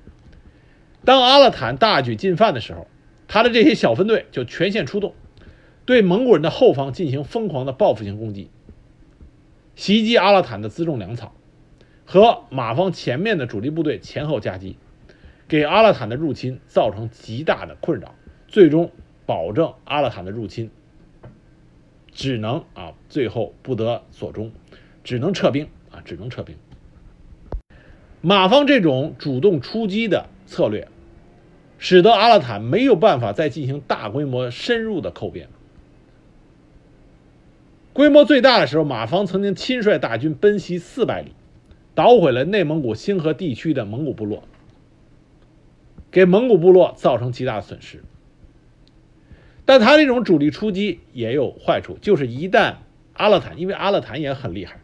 [1.04, 2.88] 当阿勒坦大举进犯的时候，
[3.28, 5.14] 他的这些小分队就全线出动。
[5.86, 8.48] 对蒙古人的后方进行疯狂的报复性攻击，
[9.76, 11.34] 袭击阿勒坦的辎重粮草，
[12.06, 14.78] 和马方前面的主力部队前后夹击，
[15.46, 18.14] 给阿勒坦的入侵造成极大的困扰，
[18.48, 18.90] 最终
[19.26, 20.70] 保证阿勒坦的入侵
[22.12, 24.52] 只能啊最后不得所终，
[25.02, 26.56] 只能撤兵啊只能撤兵。
[28.22, 30.88] 马方这种主动出击的策略，
[31.76, 35.50] 使得阿勒坦没有办法再进行大规模深入的寇变。
[37.94, 41.32] 规模最大的时候，马方曾经亲率大军奔袭四百里，
[41.94, 44.42] 捣毁了内蒙古兴河地区的蒙古部落，
[46.10, 48.02] 给蒙古部落造成极大的损失。
[49.64, 52.74] 但他这种主力出击也有坏处，就是一旦
[53.12, 54.80] 阿勒坦，因为阿勒坦也很厉害，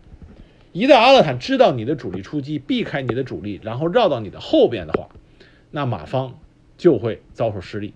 [0.70, 5.08] 一旦阿勒坦知道你的主力出击，避开你的主力，然后绕到你的后边的话，
[5.72, 6.38] 那马方
[6.78, 7.92] 就会遭受失利。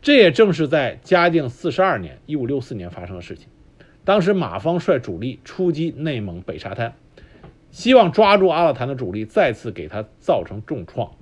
[0.00, 3.48] 这也正是在嘉靖四十二年（一五六四年）发生的事情。
[4.04, 6.94] 当时马方率主力出击内蒙北沙滩，
[7.70, 11.12] 希望抓住阿勒坦的主力，再次给他造成重创。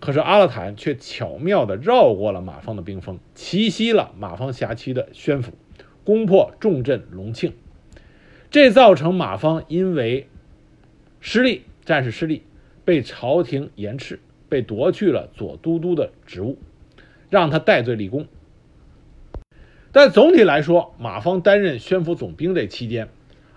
[0.00, 5.52] 可是阿勒坦却巧妙地绕过了马方的兵锋，奇袭了马方辖区的宣府，
[6.04, 7.54] 攻破重镇隆庆。
[8.50, 10.28] 这造成马方因为
[11.20, 12.44] 失利，战事失利，
[12.84, 16.56] 被朝廷严斥，被夺去了左都督的职务，
[17.28, 18.26] 让他戴罪立功。
[20.00, 23.08] 但总体来说，马方担任宣抚总兵这期间，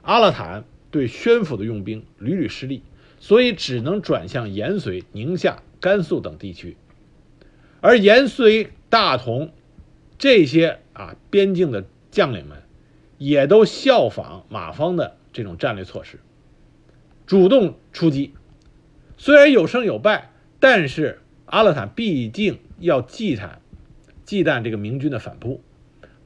[0.01, 2.81] 阿勒坦对宣抚的用兵屡屡失利，
[3.19, 6.77] 所以只能转向延绥、宁夏、甘肃等地区。
[7.79, 9.51] 而延绥、大同
[10.17, 12.63] 这些啊边境的将领们，
[13.19, 16.17] 也都效仿马方的这种战略措施，
[17.27, 18.33] 主动出击。
[19.15, 23.57] 虽然有胜有败，但是阿勒坦毕竟要忌惮
[24.25, 25.61] 忌惮这个明军的反扑。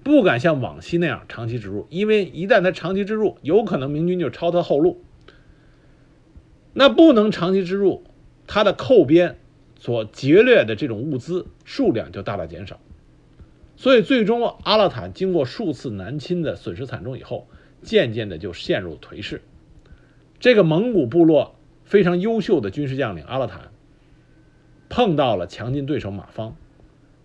[0.05, 5.03] 不敢像往昔那样长期植入，因为一旦他长期植入，有可能明军就抄他后路。
[6.73, 8.03] 那不能长期植入，
[8.45, 9.39] 他的扣边
[9.79, 12.79] 所劫掠的这种物资数量就大大减少。
[13.77, 17.47] 所以最终阿勒坦经过数次南侵的损失惨重以后，
[17.81, 19.41] 渐渐的就陷入颓势。
[20.39, 23.71] 这个蒙古部落非常优秀的军事将领阿勒坦，
[24.87, 26.55] 碰到了强劲对手马方。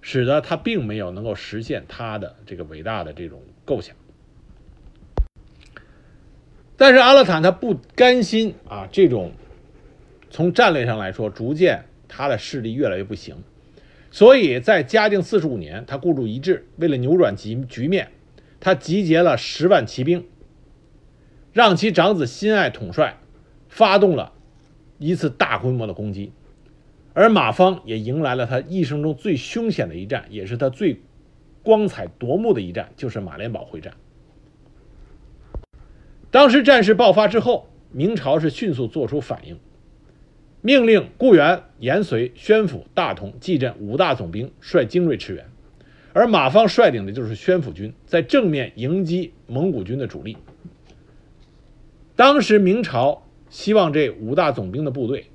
[0.03, 3.95] 使得他并没有能够实现他的这个伟大的这种构想，
[6.77, 9.33] 但是阿勒坦他不甘心啊，这种
[10.31, 13.37] 从战略上来说，逐渐他的势力越来越不行，
[14.11, 18.11] 所以在嘉靖四十五年，他孤注一掷，为了扭转局局面，
[18.59, 20.27] 他集结了十万骑兵，
[21.53, 23.19] 让其长子辛爱统帅，
[23.69, 24.33] 发动了
[24.99, 26.33] 一次大规模的攻击，
[27.13, 31.01] 而马方也迎来了他一生中最凶险的一战，也是他最
[31.63, 33.95] 光彩夺目的一战，就是马连堡会战。
[36.31, 39.59] 当时战事爆发之后，明朝是迅速做出反应，
[40.61, 45.51] 命令固原、延绥、宣府、大同、蓟镇五大总兵率精锐驰援，
[46.13, 50.37] 而马方率领的就是宣府军，在正面迎击蒙古军的主力。
[52.15, 55.27] 当时明朝希望这五大总兵的部队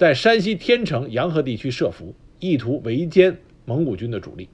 [0.00, 3.36] 在山西天成、洋河地区设伏，意图围歼
[3.66, 4.48] 蒙古军的主力，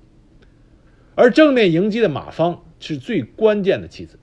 [1.15, 4.19] 而正面迎击的马方是最关键的棋子。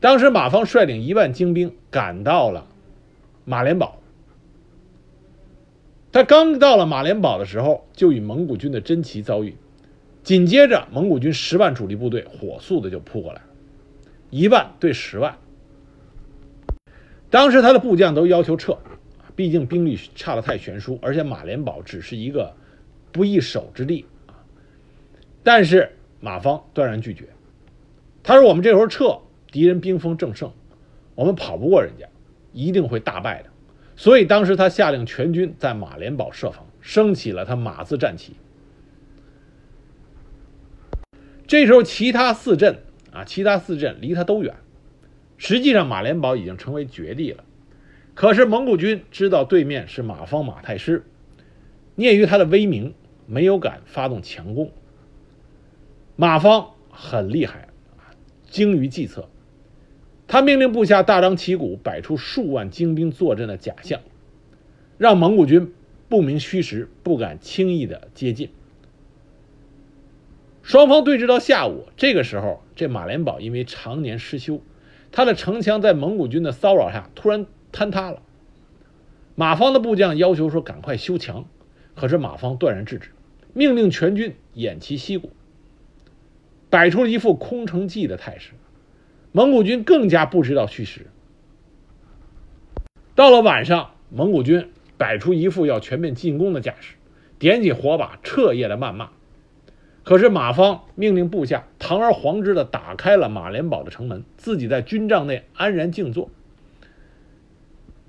[0.00, 2.66] 当时马方率领一万精兵赶到了
[3.44, 4.00] 马连堡，
[6.12, 9.54] 他刚到了马连堡的时候，就与蒙古军的真奇遭遇，
[10.22, 13.42] 紧接着蒙古军十万主力部队火速的就扑过来，
[14.30, 15.36] 一万对十万。
[17.28, 18.78] 当时他的部将都要求撤，
[19.36, 22.52] 毕竟兵力差得太悬殊，而且马连堡只是一个
[23.12, 24.34] 不易守之地啊。
[25.44, 27.28] 但是马方断然拒绝，
[28.24, 29.20] 他说：“我们这时候撤。”
[29.52, 30.52] 敌人兵锋正盛，
[31.14, 32.06] 我们跑不过人家，
[32.52, 33.48] 一定会大败的。
[33.94, 38.34] 所以当时他下令全军在马连堡设防，升起了他马字战旗。
[41.46, 42.82] 这时候其他四镇
[43.12, 44.54] 啊，其他四镇离他都远，
[45.38, 47.44] 实际上马连堡已经成为绝地了。
[48.16, 51.04] 可是蒙古军知道对面是马方马太师，
[51.96, 52.94] 念于他的威名，
[53.26, 54.72] 没有敢发动强攻。
[56.16, 57.68] 马方很厉害
[58.48, 59.28] 精于计策。
[60.26, 64.00] 他命令部下大张旗鼓摆出数万精兵坐镇的假象，
[64.96, 65.74] 让蒙古军
[66.08, 68.48] 不明虚实，不敢轻易的接近。
[70.62, 74.62] 双方对峙到下午，这个时候，这马连堡因为常年失修，
[75.12, 77.44] 他的城墙在蒙古军的骚扰下突然
[77.76, 78.22] 坍塌了。
[79.34, 81.44] 马方的部将要求说：“赶快修墙。”
[81.94, 83.10] 可是马方断然制止，
[83.52, 85.30] 命令全军偃旗息鼓，
[86.70, 88.52] 摆出了一副空城计的态势。
[89.32, 91.06] 蒙古军更加不知道虚实。
[93.14, 96.94] 到了晚上，蒙古军摆出一副要全面进攻的架势，
[97.38, 99.10] 点起火把，彻夜的谩骂。
[100.02, 106.30] 可是马方命令部下堂而皇之的打开了马连堡的城门，自己在军帐内安然静坐。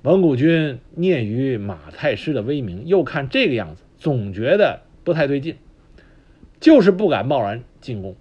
[0.07, 5.57] 蒙古军念于马太师的威名，又看这个样子，总觉得不太对劲，
[6.61, 8.15] 就是不敢贸然进攻。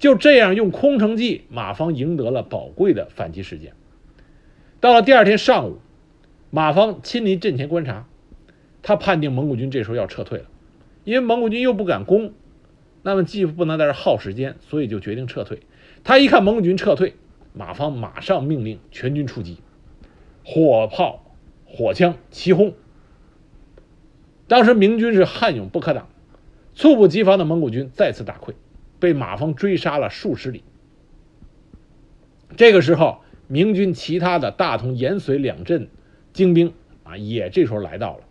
[0.00, 3.72] 就这样用空城计，马方赢得了宝贵的反击时间。
[4.80, 5.78] 到了第二天上午，
[6.50, 8.08] 马方亲临阵前观察，
[8.82, 10.46] 他判定蒙古军这时候要撤退了，
[11.04, 12.32] 因为蒙古军又不敢攻，
[13.02, 15.60] 那么既不能在这耗时间，所以就决定撤退。
[16.02, 17.14] 他一看蒙古军撤退，
[17.52, 19.58] 马方马上命令全军出击，
[20.44, 21.22] 火炮、
[21.68, 22.74] 火枪齐轰。
[24.48, 26.08] 当时明军是悍勇不可挡，
[26.74, 28.54] 猝不及防的蒙古军再次大溃。
[29.00, 30.64] 被马蜂追杀了数十里。
[32.56, 35.88] 这个时候，明军其他的大同、延绥两镇
[36.32, 36.72] 精兵
[37.04, 38.24] 啊，也这时候来到了，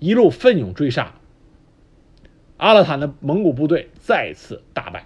[0.00, 1.14] 一路奋勇追杀。
[2.56, 5.04] 阿勒坦的蒙古部队再次大败。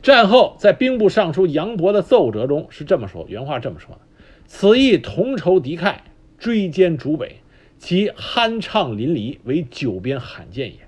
[0.00, 4.00] 战后，在兵部尚书杨博的奏折中是这么说，原话这么说的
[4.52, 5.98] ：“此役同仇敌忾，
[6.36, 7.36] 追歼逐北，
[7.78, 10.80] 其酣畅淋漓，为九边罕见也。”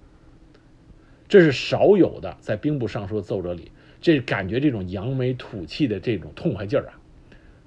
[1.28, 6.98] 这是少有的，在兵部尚书的奏折里，这感觉这种扬眉吐气的这种痛快劲儿啊，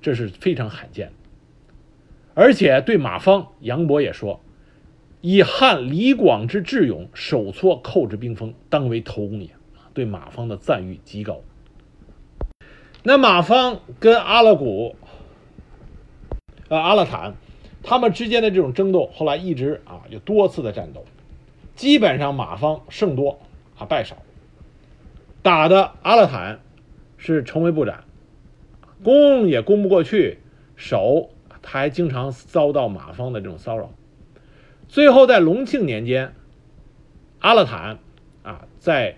[0.01, 1.13] 这是非常罕见。
[2.33, 4.41] 而且对马方，杨博也说
[5.21, 9.51] ：“以汉李广之智勇，手搓寇之兵锋，当为头功也。”
[9.95, 11.39] 对马方的赞誉极高。
[13.07, 14.95] 那马方跟阿勒古、
[16.70, 17.36] 呃阿勒坦，
[17.84, 21.05] 他们之间的这种争斗，后来一直啊有多次的战斗，
[21.76, 23.39] 基本上马方胜多。
[23.78, 24.16] 啊，败少，
[25.41, 26.61] 打的阿勒坦
[27.18, 28.05] 是愁眉不展，
[29.03, 30.39] 攻也攻不过去，
[30.78, 31.30] 守
[31.61, 33.91] 他还经常遭到马方的这种骚扰。
[34.88, 36.36] 最后在隆庆年间，
[37.39, 37.99] 阿勒坦
[38.43, 39.18] 啊，在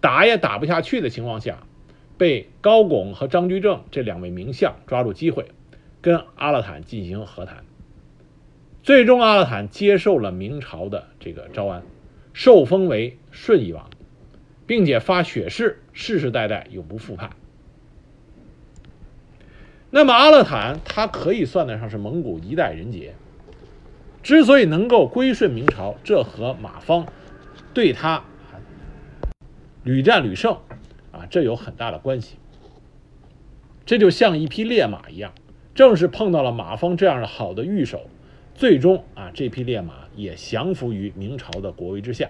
[0.00, 1.58] 打也打不下去的情况下，
[2.16, 5.48] 被高拱和张居正这两位名相抓住机会，
[6.02, 7.64] 跟阿勒坦进行和谈。
[8.82, 11.82] 最终，阿勒坦接受了明朝的这个招安。
[12.34, 13.90] 受封为顺义王，
[14.66, 17.30] 并且发血誓，世世代代永不复叛。
[19.90, 23.14] 那么阿勒坦他可以算得上是蒙古一代人杰，
[24.22, 27.06] 之所以能够归顺明朝，这和马方
[27.74, 28.24] 对他
[29.84, 30.56] 屡战屡胜
[31.12, 32.36] 啊，这有很大的关系。
[33.84, 35.34] 这就像一匹烈马一样，
[35.74, 38.08] 正是碰到了马方这样的好的御手，
[38.54, 42.28] 最终啊，这匹烈马也降服于明朝的国威之下。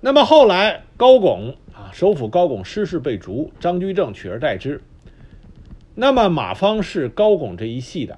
[0.00, 4.80] 那么后来高拱啊，首辅高拱失势被逐，张居正取而代之。
[5.96, 8.16] 那么马方是高拱这一系的，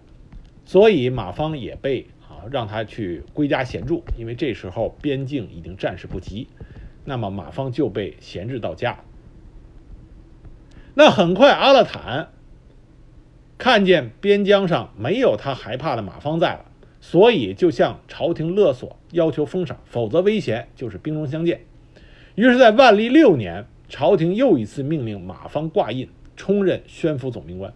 [0.66, 6.48] 所以马方也被啊让他去归家闲住，因为这时候边境已经战事不急，
[7.06, 8.98] 那么马方就被闲置到家。
[10.92, 12.28] 那很快阿勒坦
[13.60, 16.64] 看见边疆上没有他害怕的马方在了，
[16.98, 21.60] 所以就向朝廷勒索，要求封赏，否则危险就是兵戎相见。
[22.36, 26.08] 于是，在万历六年，朝廷又一次命令马方挂印。
[26.36, 27.74] 充任宣府总兵官，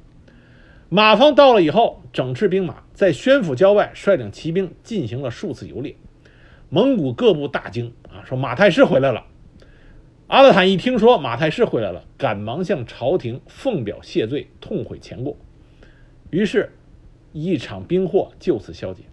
[0.89, 5.95] 马方到了以后，整饬兵马，在宣府郊外率领骑兵进行了数次游猎。
[6.70, 9.26] 蒙古各部大惊啊，说马太师回来了。
[10.28, 15.37] 阿勒坦一听说马太师回来了，赶忙向朝廷奉表谢罪，痛悔前过。
[16.35, 16.72] 于是，
[17.32, 19.05] 一场兵祸就此消解。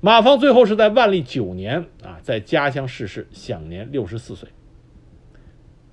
[0.00, 4.48] 马方最后是在万历九年啊，在家乡逝世，享年六十四岁。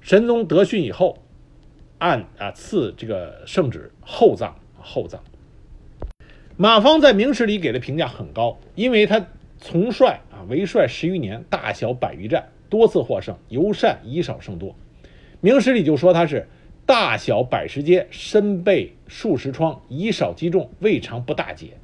[0.01, 1.19] 神宗得讯以后，
[1.99, 5.23] 按啊赐这个圣旨厚葬厚葬。
[6.57, 9.27] 马方在明史里给的评价很高，因为他
[9.59, 14.75] 从帅啊为帅十余年，大小百余战，多次获胜，尤善以少胜多。
[15.39, 16.47] 明史里就说他是
[16.85, 21.77] 大小百十阶，身背数十疮，以少击中，未尝不大捷。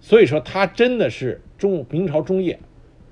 [0.00, 2.58] 所以说他真的是中明朝中叶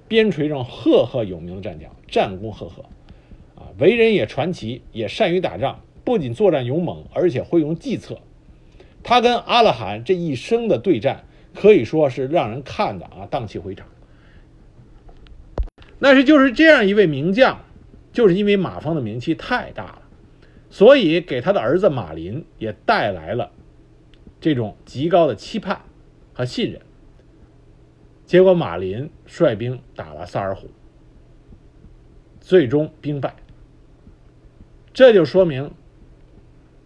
[0.09, 2.84] 边陲上赫赫有名的战将，战功赫赫
[3.55, 3.70] 啊。
[3.78, 8.18] 为人也传奇，也善于打仗，不仅作战勇猛，而且会用计策。
[9.05, 11.24] 他跟阿勒罕这一生的对战，
[11.55, 13.86] 可以说是让人看的啊荡气回肠。
[16.01, 17.61] 那是就是这样一位名将，
[18.12, 19.99] 就是因为马方的名气太大了，
[20.71, 23.51] 所以给他的儿子马林也带来了
[24.41, 25.83] 这种极高的期盼
[26.33, 26.81] 和信任。
[28.25, 30.66] 结果马林率兵打了萨尔浒，
[32.41, 33.35] 最终兵败。
[34.95, 35.73] 这就说明，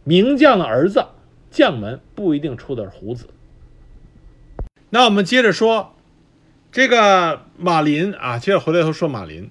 [0.05, 1.05] 名将的儿子
[1.51, 3.29] 将门不一定出的是虎子。
[4.89, 5.95] 那我们接着说，
[6.73, 9.51] 这个马林啊，接着回来头说马林。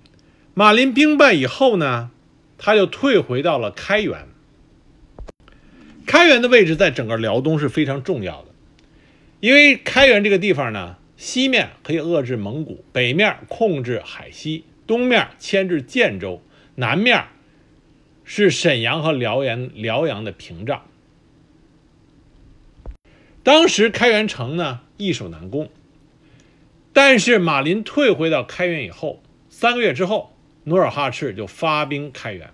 [0.56, 2.12] 马林兵败以后呢，
[2.64, 4.26] 他就退回到了开原。
[6.06, 8.48] 开原的位置在整个辽东是非常重要的，
[9.42, 16.42] 因为开原这个地方呢，西面可以遏制蒙古，北面控制海西，东面牵制建州，
[16.76, 17.26] 南面。
[18.26, 20.86] 是沈阳和辽阳辽阳的屏障。
[23.44, 25.70] 当时开元城呢易守难攻，
[26.94, 30.33] 但是马林退回到开原以后，三个月之后，
[30.64, 32.50] 努尔哈赤就发兵开原，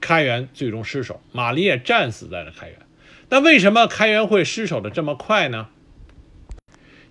[0.00, 2.78] 开原最终失守，马林也战死在了开原。
[3.28, 5.68] 那为什么开原会失守的这么快呢？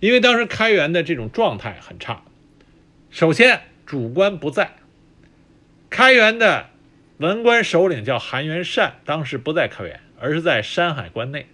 [0.00, 2.22] 因为当时开原的这种状态很差，
[3.10, 4.76] 首先主官不在，
[5.90, 6.66] 开原的。
[7.18, 11.46] 文官首领叫韩元善，当时不在开原，而是在山海关内。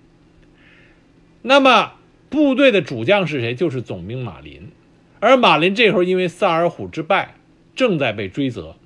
[1.43, 1.93] 那么
[2.29, 3.55] 部队的主将是谁？
[3.55, 4.73] 就是总兵马林。
[5.21, 7.37] 而马林这会儿因为萨尔浒之败，
[7.75, 8.77] 正在被追责，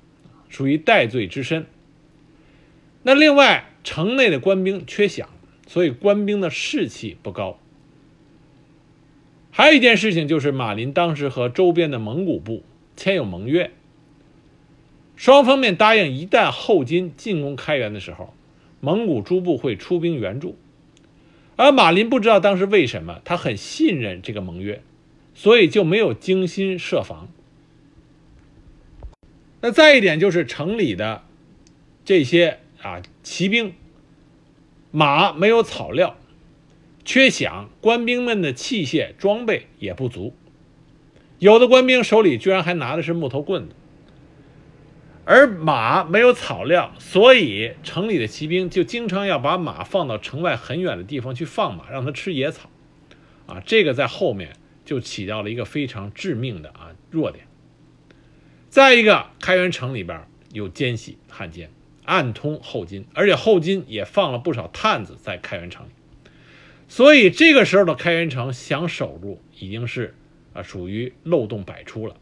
[0.49, 1.65] 属于戴罪之身。
[3.03, 5.25] 那另外城内的官兵缺饷，
[5.67, 7.59] 所以官兵的士气不高。
[9.51, 12.63] 还有一件事情就是，马林当时和周边的蒙古部
[12.95, 13.71] 签有盟约。
[15.15, 18.35] 双方面答应，一旦后金进攻开原的时候，
[18.81, 20.55] 蒙古诸部会出兵援助。
[21.55, 24.83] 而马林不知道当时为什么，他很信任这个盟约，
[25.33, 27.29] 所以就没有精心设防。
[29.71, 31.23] 再一点就是城里的
[32.05, 33.73] 这些啊骑兵
[34.91, 36.17] 马没有草料，
[37.03, 40.35] 缺饷，官兵们的器械装备也不足，
[41.39, 43.75] 有的官兵手里居然还拿的是木头棍子。
[45.25, 52.69] 而马没有草料，所以城里的骑兵就经常要把马放到城外很远的地方去放马，让它吃野草。
[53.45, 54.53] 啊，这个在后面
[54.85, 57.46] 就起到了一个非常致命的啊弱点。
[58.69, 61.69] 再一个，开元城里边有奸细汉奸，
[62.03, 65.89] 暗通后金，而且后金也放了不少探子在开元城里，
[66.87, 70.13] 所以这个时候的开元城想守住，已经是
[70.53, 72.17] 啊属于漏洞百出了。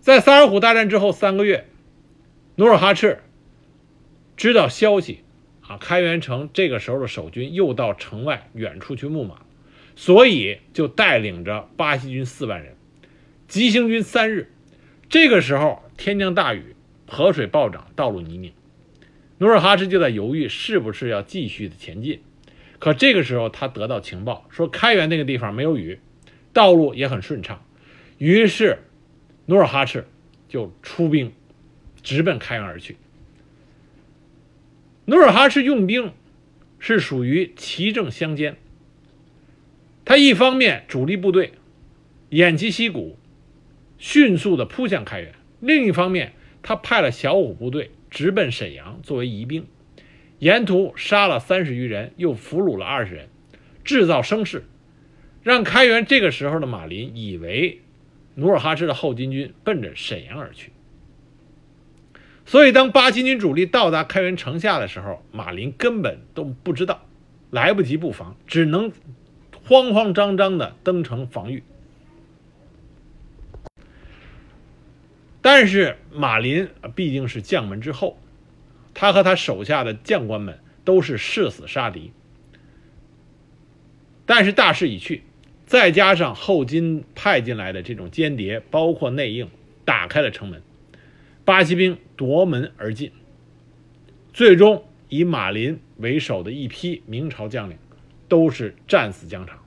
[0.00, 1.66] 在萨尔浒大战之后三个月，
[2.54, 3.22] 努尔哈赤
[4.36, 5.24] 知道消息，
[5.60, 9.42] 啊，开元城这个时候的守军又到城外远处去牧马，
[9.96, 12.76] 所以就带领着巴西军四万人，
[13.48, 14.51] 急行军三日。
[15.12, 16.74] 这个时候天降大雨，
[17.06, 18.52] 河水暴涨，道路泥泞，
[19.36, 22.22] 努尔哈赤就在犹豫是不是要继续的前进。
[22.78, 26.00] 可这个时候，他得到情报说开原那个地方没有雨，
[26.54, 27.62] 道路也很顺畅，
[28.16, 28.78] 于是
[29.44, 30.06] 努尔哈赤
[30.48, 31.34] 就出兵
[32.02, 32.96] 直奔开原而去。
[35.04, 36.14] 努尔哈赤用兵
[36.78, 38.56] 是属于奇正相间，
[40.06, 41.52] 他一方面主力部队
[42.30, 43.18] 偃旗息鼓，
[44.02, 45.30] 迅速的扑向开原；
[45.60, 49.64] 另一方面，他派了小股部队直奔沈阳作为疑兵，
[50.40, 53.28] 沿途杀了三十余人，又俘虏了二十人，
[53.84, 54.64] 制造声势，
[55.44, 57.80] 让开原这个时候的马林以为
[58.34, 60.72] 努尔哈赤的后金军奔着沈阳而去。
[62.44, 67.06] 所以，当八旗军主力到达开原城下的时候，马林根本都不知道，
[67.50, 68.90] 来不及布防，只能
[69.64, 71.62] 慌慌张张的登城防御。
[75.42, 78.16] 但是，马林毕竟是将门之后，
[78.94, 82.12] 他和他手下的将官们都是誓死杀敌。
[84.24, 85.24] 但是大势已去，
[85.66, 89.48] 再加上后金派进来的这种间谍，包括内应，
[89.84, 90.62] 打开了城门。
[91.44, 93.10] 八旗兵夺门而进，
[94.32, 97.76] 最终以马林为首的一批明朝将领
[98.28, 99.58] 都是战死疆场。《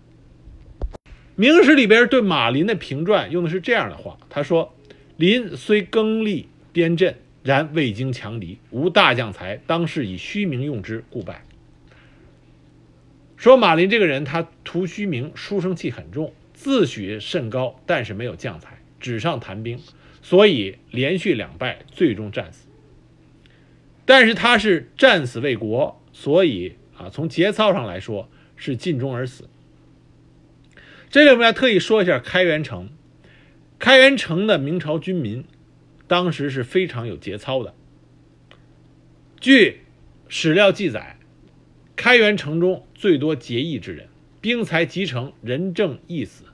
[1.36, 4.74] 明史》里边对马林的评传用的是这样的话：“他说，
[5.18, 11.44] 林虽更立边镇，然未经强敌，无大将才，当是以虚名用之，故败。”
[13.38, 19.80] 说马林这个人，他图虚名，书生气很重，自诩甚高，但是没有将才，纸上谈兵。
[20.22, 22.68] 所以连续两败，最终战死。
[24.06, 29.48] 但是他是战死为国，所以啊，从节操上来说是尽忠而死。
[31.12, 32.90] 这里我们要特意说一下开元城，
[33.78, 35.44] 开元城的明朝军民
[36.08, 37.74] 当时是非常有节操的。
[39.40, 39.82] 据
[40.28, 41.18] 史料记载，
[41.96, 44.08] 开元城中最多结义之人，
[44.42, 46.46] 兵财集成，人正义死，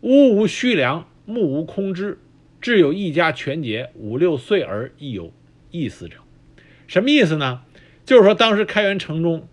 [0.00, 2.18] 屋无虚粮，目无空枝。
[2.60, 5.32] 至有一家全节，五六岁而亦有
[5.70, 6.16] 意死者，
[6.86, 7.62] 什么意思呢？
[8.06, 9.46] 就是说，当时开元城中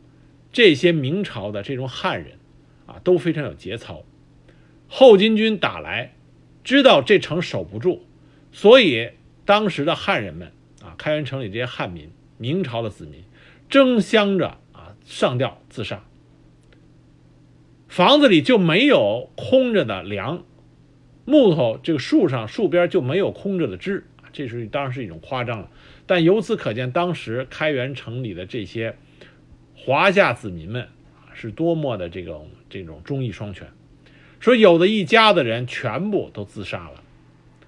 [0.52, 2.38] 这些明朝的这种汉人
[2.86, 4.04] 啊，都非常有节操。
[4.88, 6.14] 后金军打来，
[6.64, 8.02] 知道这城守不住，
[8.52, 9.10] 所以
[9.46, 10.52] 当时的汉人们
[10.84, 13.24] 啊，开元城里这些汉民，明朝的子民，
[13.70, 16.04] 争相着啊上吊自杀。
[17.88, 20.44] 房子里就没有空着的梁。
[21.26, 25.70] 木头这个树上树边就没有空着的枝，这是当然是一种夸张了。
[26.08, 28.96] 但由此可见，当时开元城里的这些
[29.76, 30.84] 华夏子民们
[31.16, 33.68] 啊，是多么的这种这种忠义双全。
[34.42, 37.02] 说有的一家的人全部都自杀了，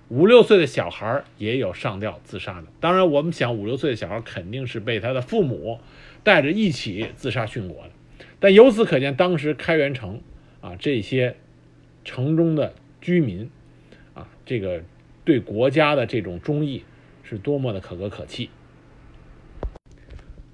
[0.10, 2.68] 五六岁的小孩也有上吊自杀的。
[2.82, 5.80] 当然，我们想五六岁的小孩肯定是被他的父母
[6.24, 7.92] 带着一起自杀殉国的。
[8.42, 10.20] 但由此可见，当时开元城
[10.60, 11.38] 啊这些
[12.04, 12.74] 城中的。
[13.06, 13.50] 居民，
[14.14, 14.82] 啊，这个
[15.26, 16.86] 对国家的这种忠义
[17.22, 18.50] 是多么的可歌可泣。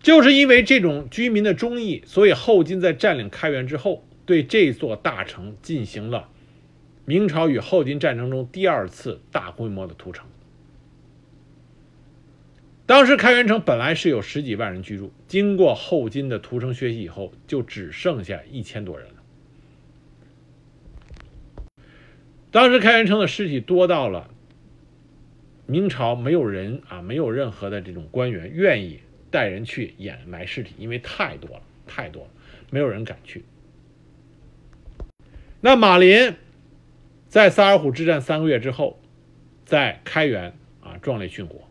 [0.02, 6.30] 就是因为这种居民的忠义，所以后金在占领开元之后，对这座大城进行了
[7.04, 10.28] 明朝与后金战争中第二次大规模的屠城。
[12.86, 19.16] 当时开元城本来是有十几万人居住，经过后金的屠城学习以后，就只剩下一千多人了。
[22.52, 24.30] 当时开元城的尸体多到了
[25.66, 29.00] 明朝没有人啊，没有任何的这种官员愿意
[29.32, 32.30] 带人去掩埋尸体，因为太多了，太多了，
[32.70, 33.44] 没有人敢去。
[35.62, 36.36] 那马林
[37.28, 39.00] 在萨尔浒之战三个月之后，
[39.66, 41.68] 在开原啊壮烈殉国。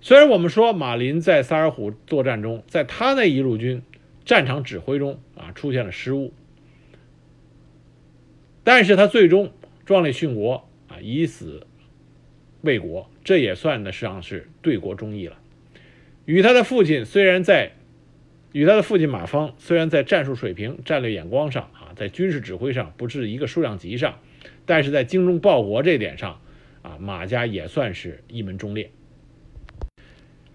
[0.00, 3.82] 虽然我们说马林在萨尔浒作战中，在他那一路军
[4.24, 6.32] 战场指挥中啊出现了失误。
[8.62, 9.52] 但是他最终
[9.84, 11.66] 壮烈殉国啊，以死
[12.62, 15.38] 为国，这也算得上是对国忠义了。
[16.24, 17.72] 与他的父亲虽然在，
[18.52, 24.20] 与他的父亲马方虽然在战术水平、战略眼光上啊，在军事指挥上不是一个数量级上，
[24.66, 26.40] 但是在精忠报国这点上
[26.82, 28.92] 啊，马家也算是一门忠烈。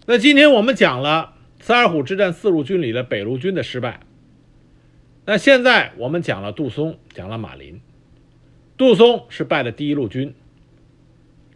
[0.05, 3.99] 那今天我们讲了萨尔浒之战四路军里的北路军的失败，
[5.25, 7.81] 那现在我们讲了杜松，讲了马林。
[8.77, 10.33] 杜松是败的第一路军，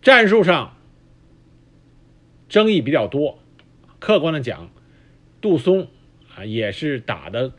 [0.02, 0.78] 战术上
[2.48, 3.40] 争议比较多。
[3.98, 4.70] 客观的讲，
[5.42, 5.88] 杜松
[6.36, 7.54] 啊也是打的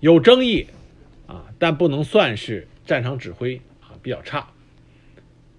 [0.00, 0.68] 有争议
[1.32, 4.50] 啊，但不能算是战场指挥啊比较差。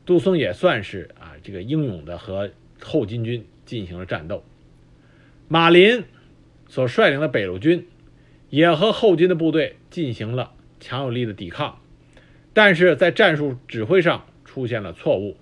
[0.05, 4.43] 杜松也算是啊这个英勇的和后金军进行了战斗。
[5.47, 6.03] 马林
[6.67, 7.87] 所率领的北路军
[8.51, 11.79] 也和后金的部队进行了强有力的抵抗，
[12.53, 15.37] 但是在战术指挥上出现了错误，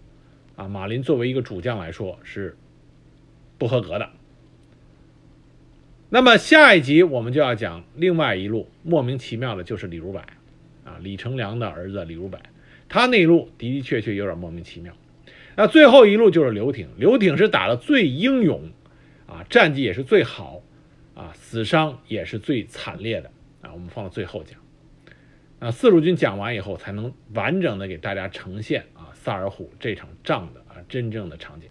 [0.55, 2.55] 啊，马林作为一个主将来说是
[3.57, 4.09] 不合格的。
[6.13, 10.19] 那么下一集我们就要讲另外一路莫名其妙的，就是李如柏，
[10.83, 12.37] 啊，李成梁的儿子李如柏，
[12.89, 14.93] 他那一路的的确确有点莫名其妙。
[15.55, 18.71] 那最后一路就是刘挺，刘挺是打的最英勇，
[19.25, 20.61] 啊，战绩也是最好，
[21.15, 23.31] 啊，死伤也是最惨烈的，
[23.61, 24.59] 啊，我们放到最后讲。
[25.59, 31.69] 啊，四路军讲完以后，才能完整的给大家呈现啊萨尔浒这场仗的啊真正的场景。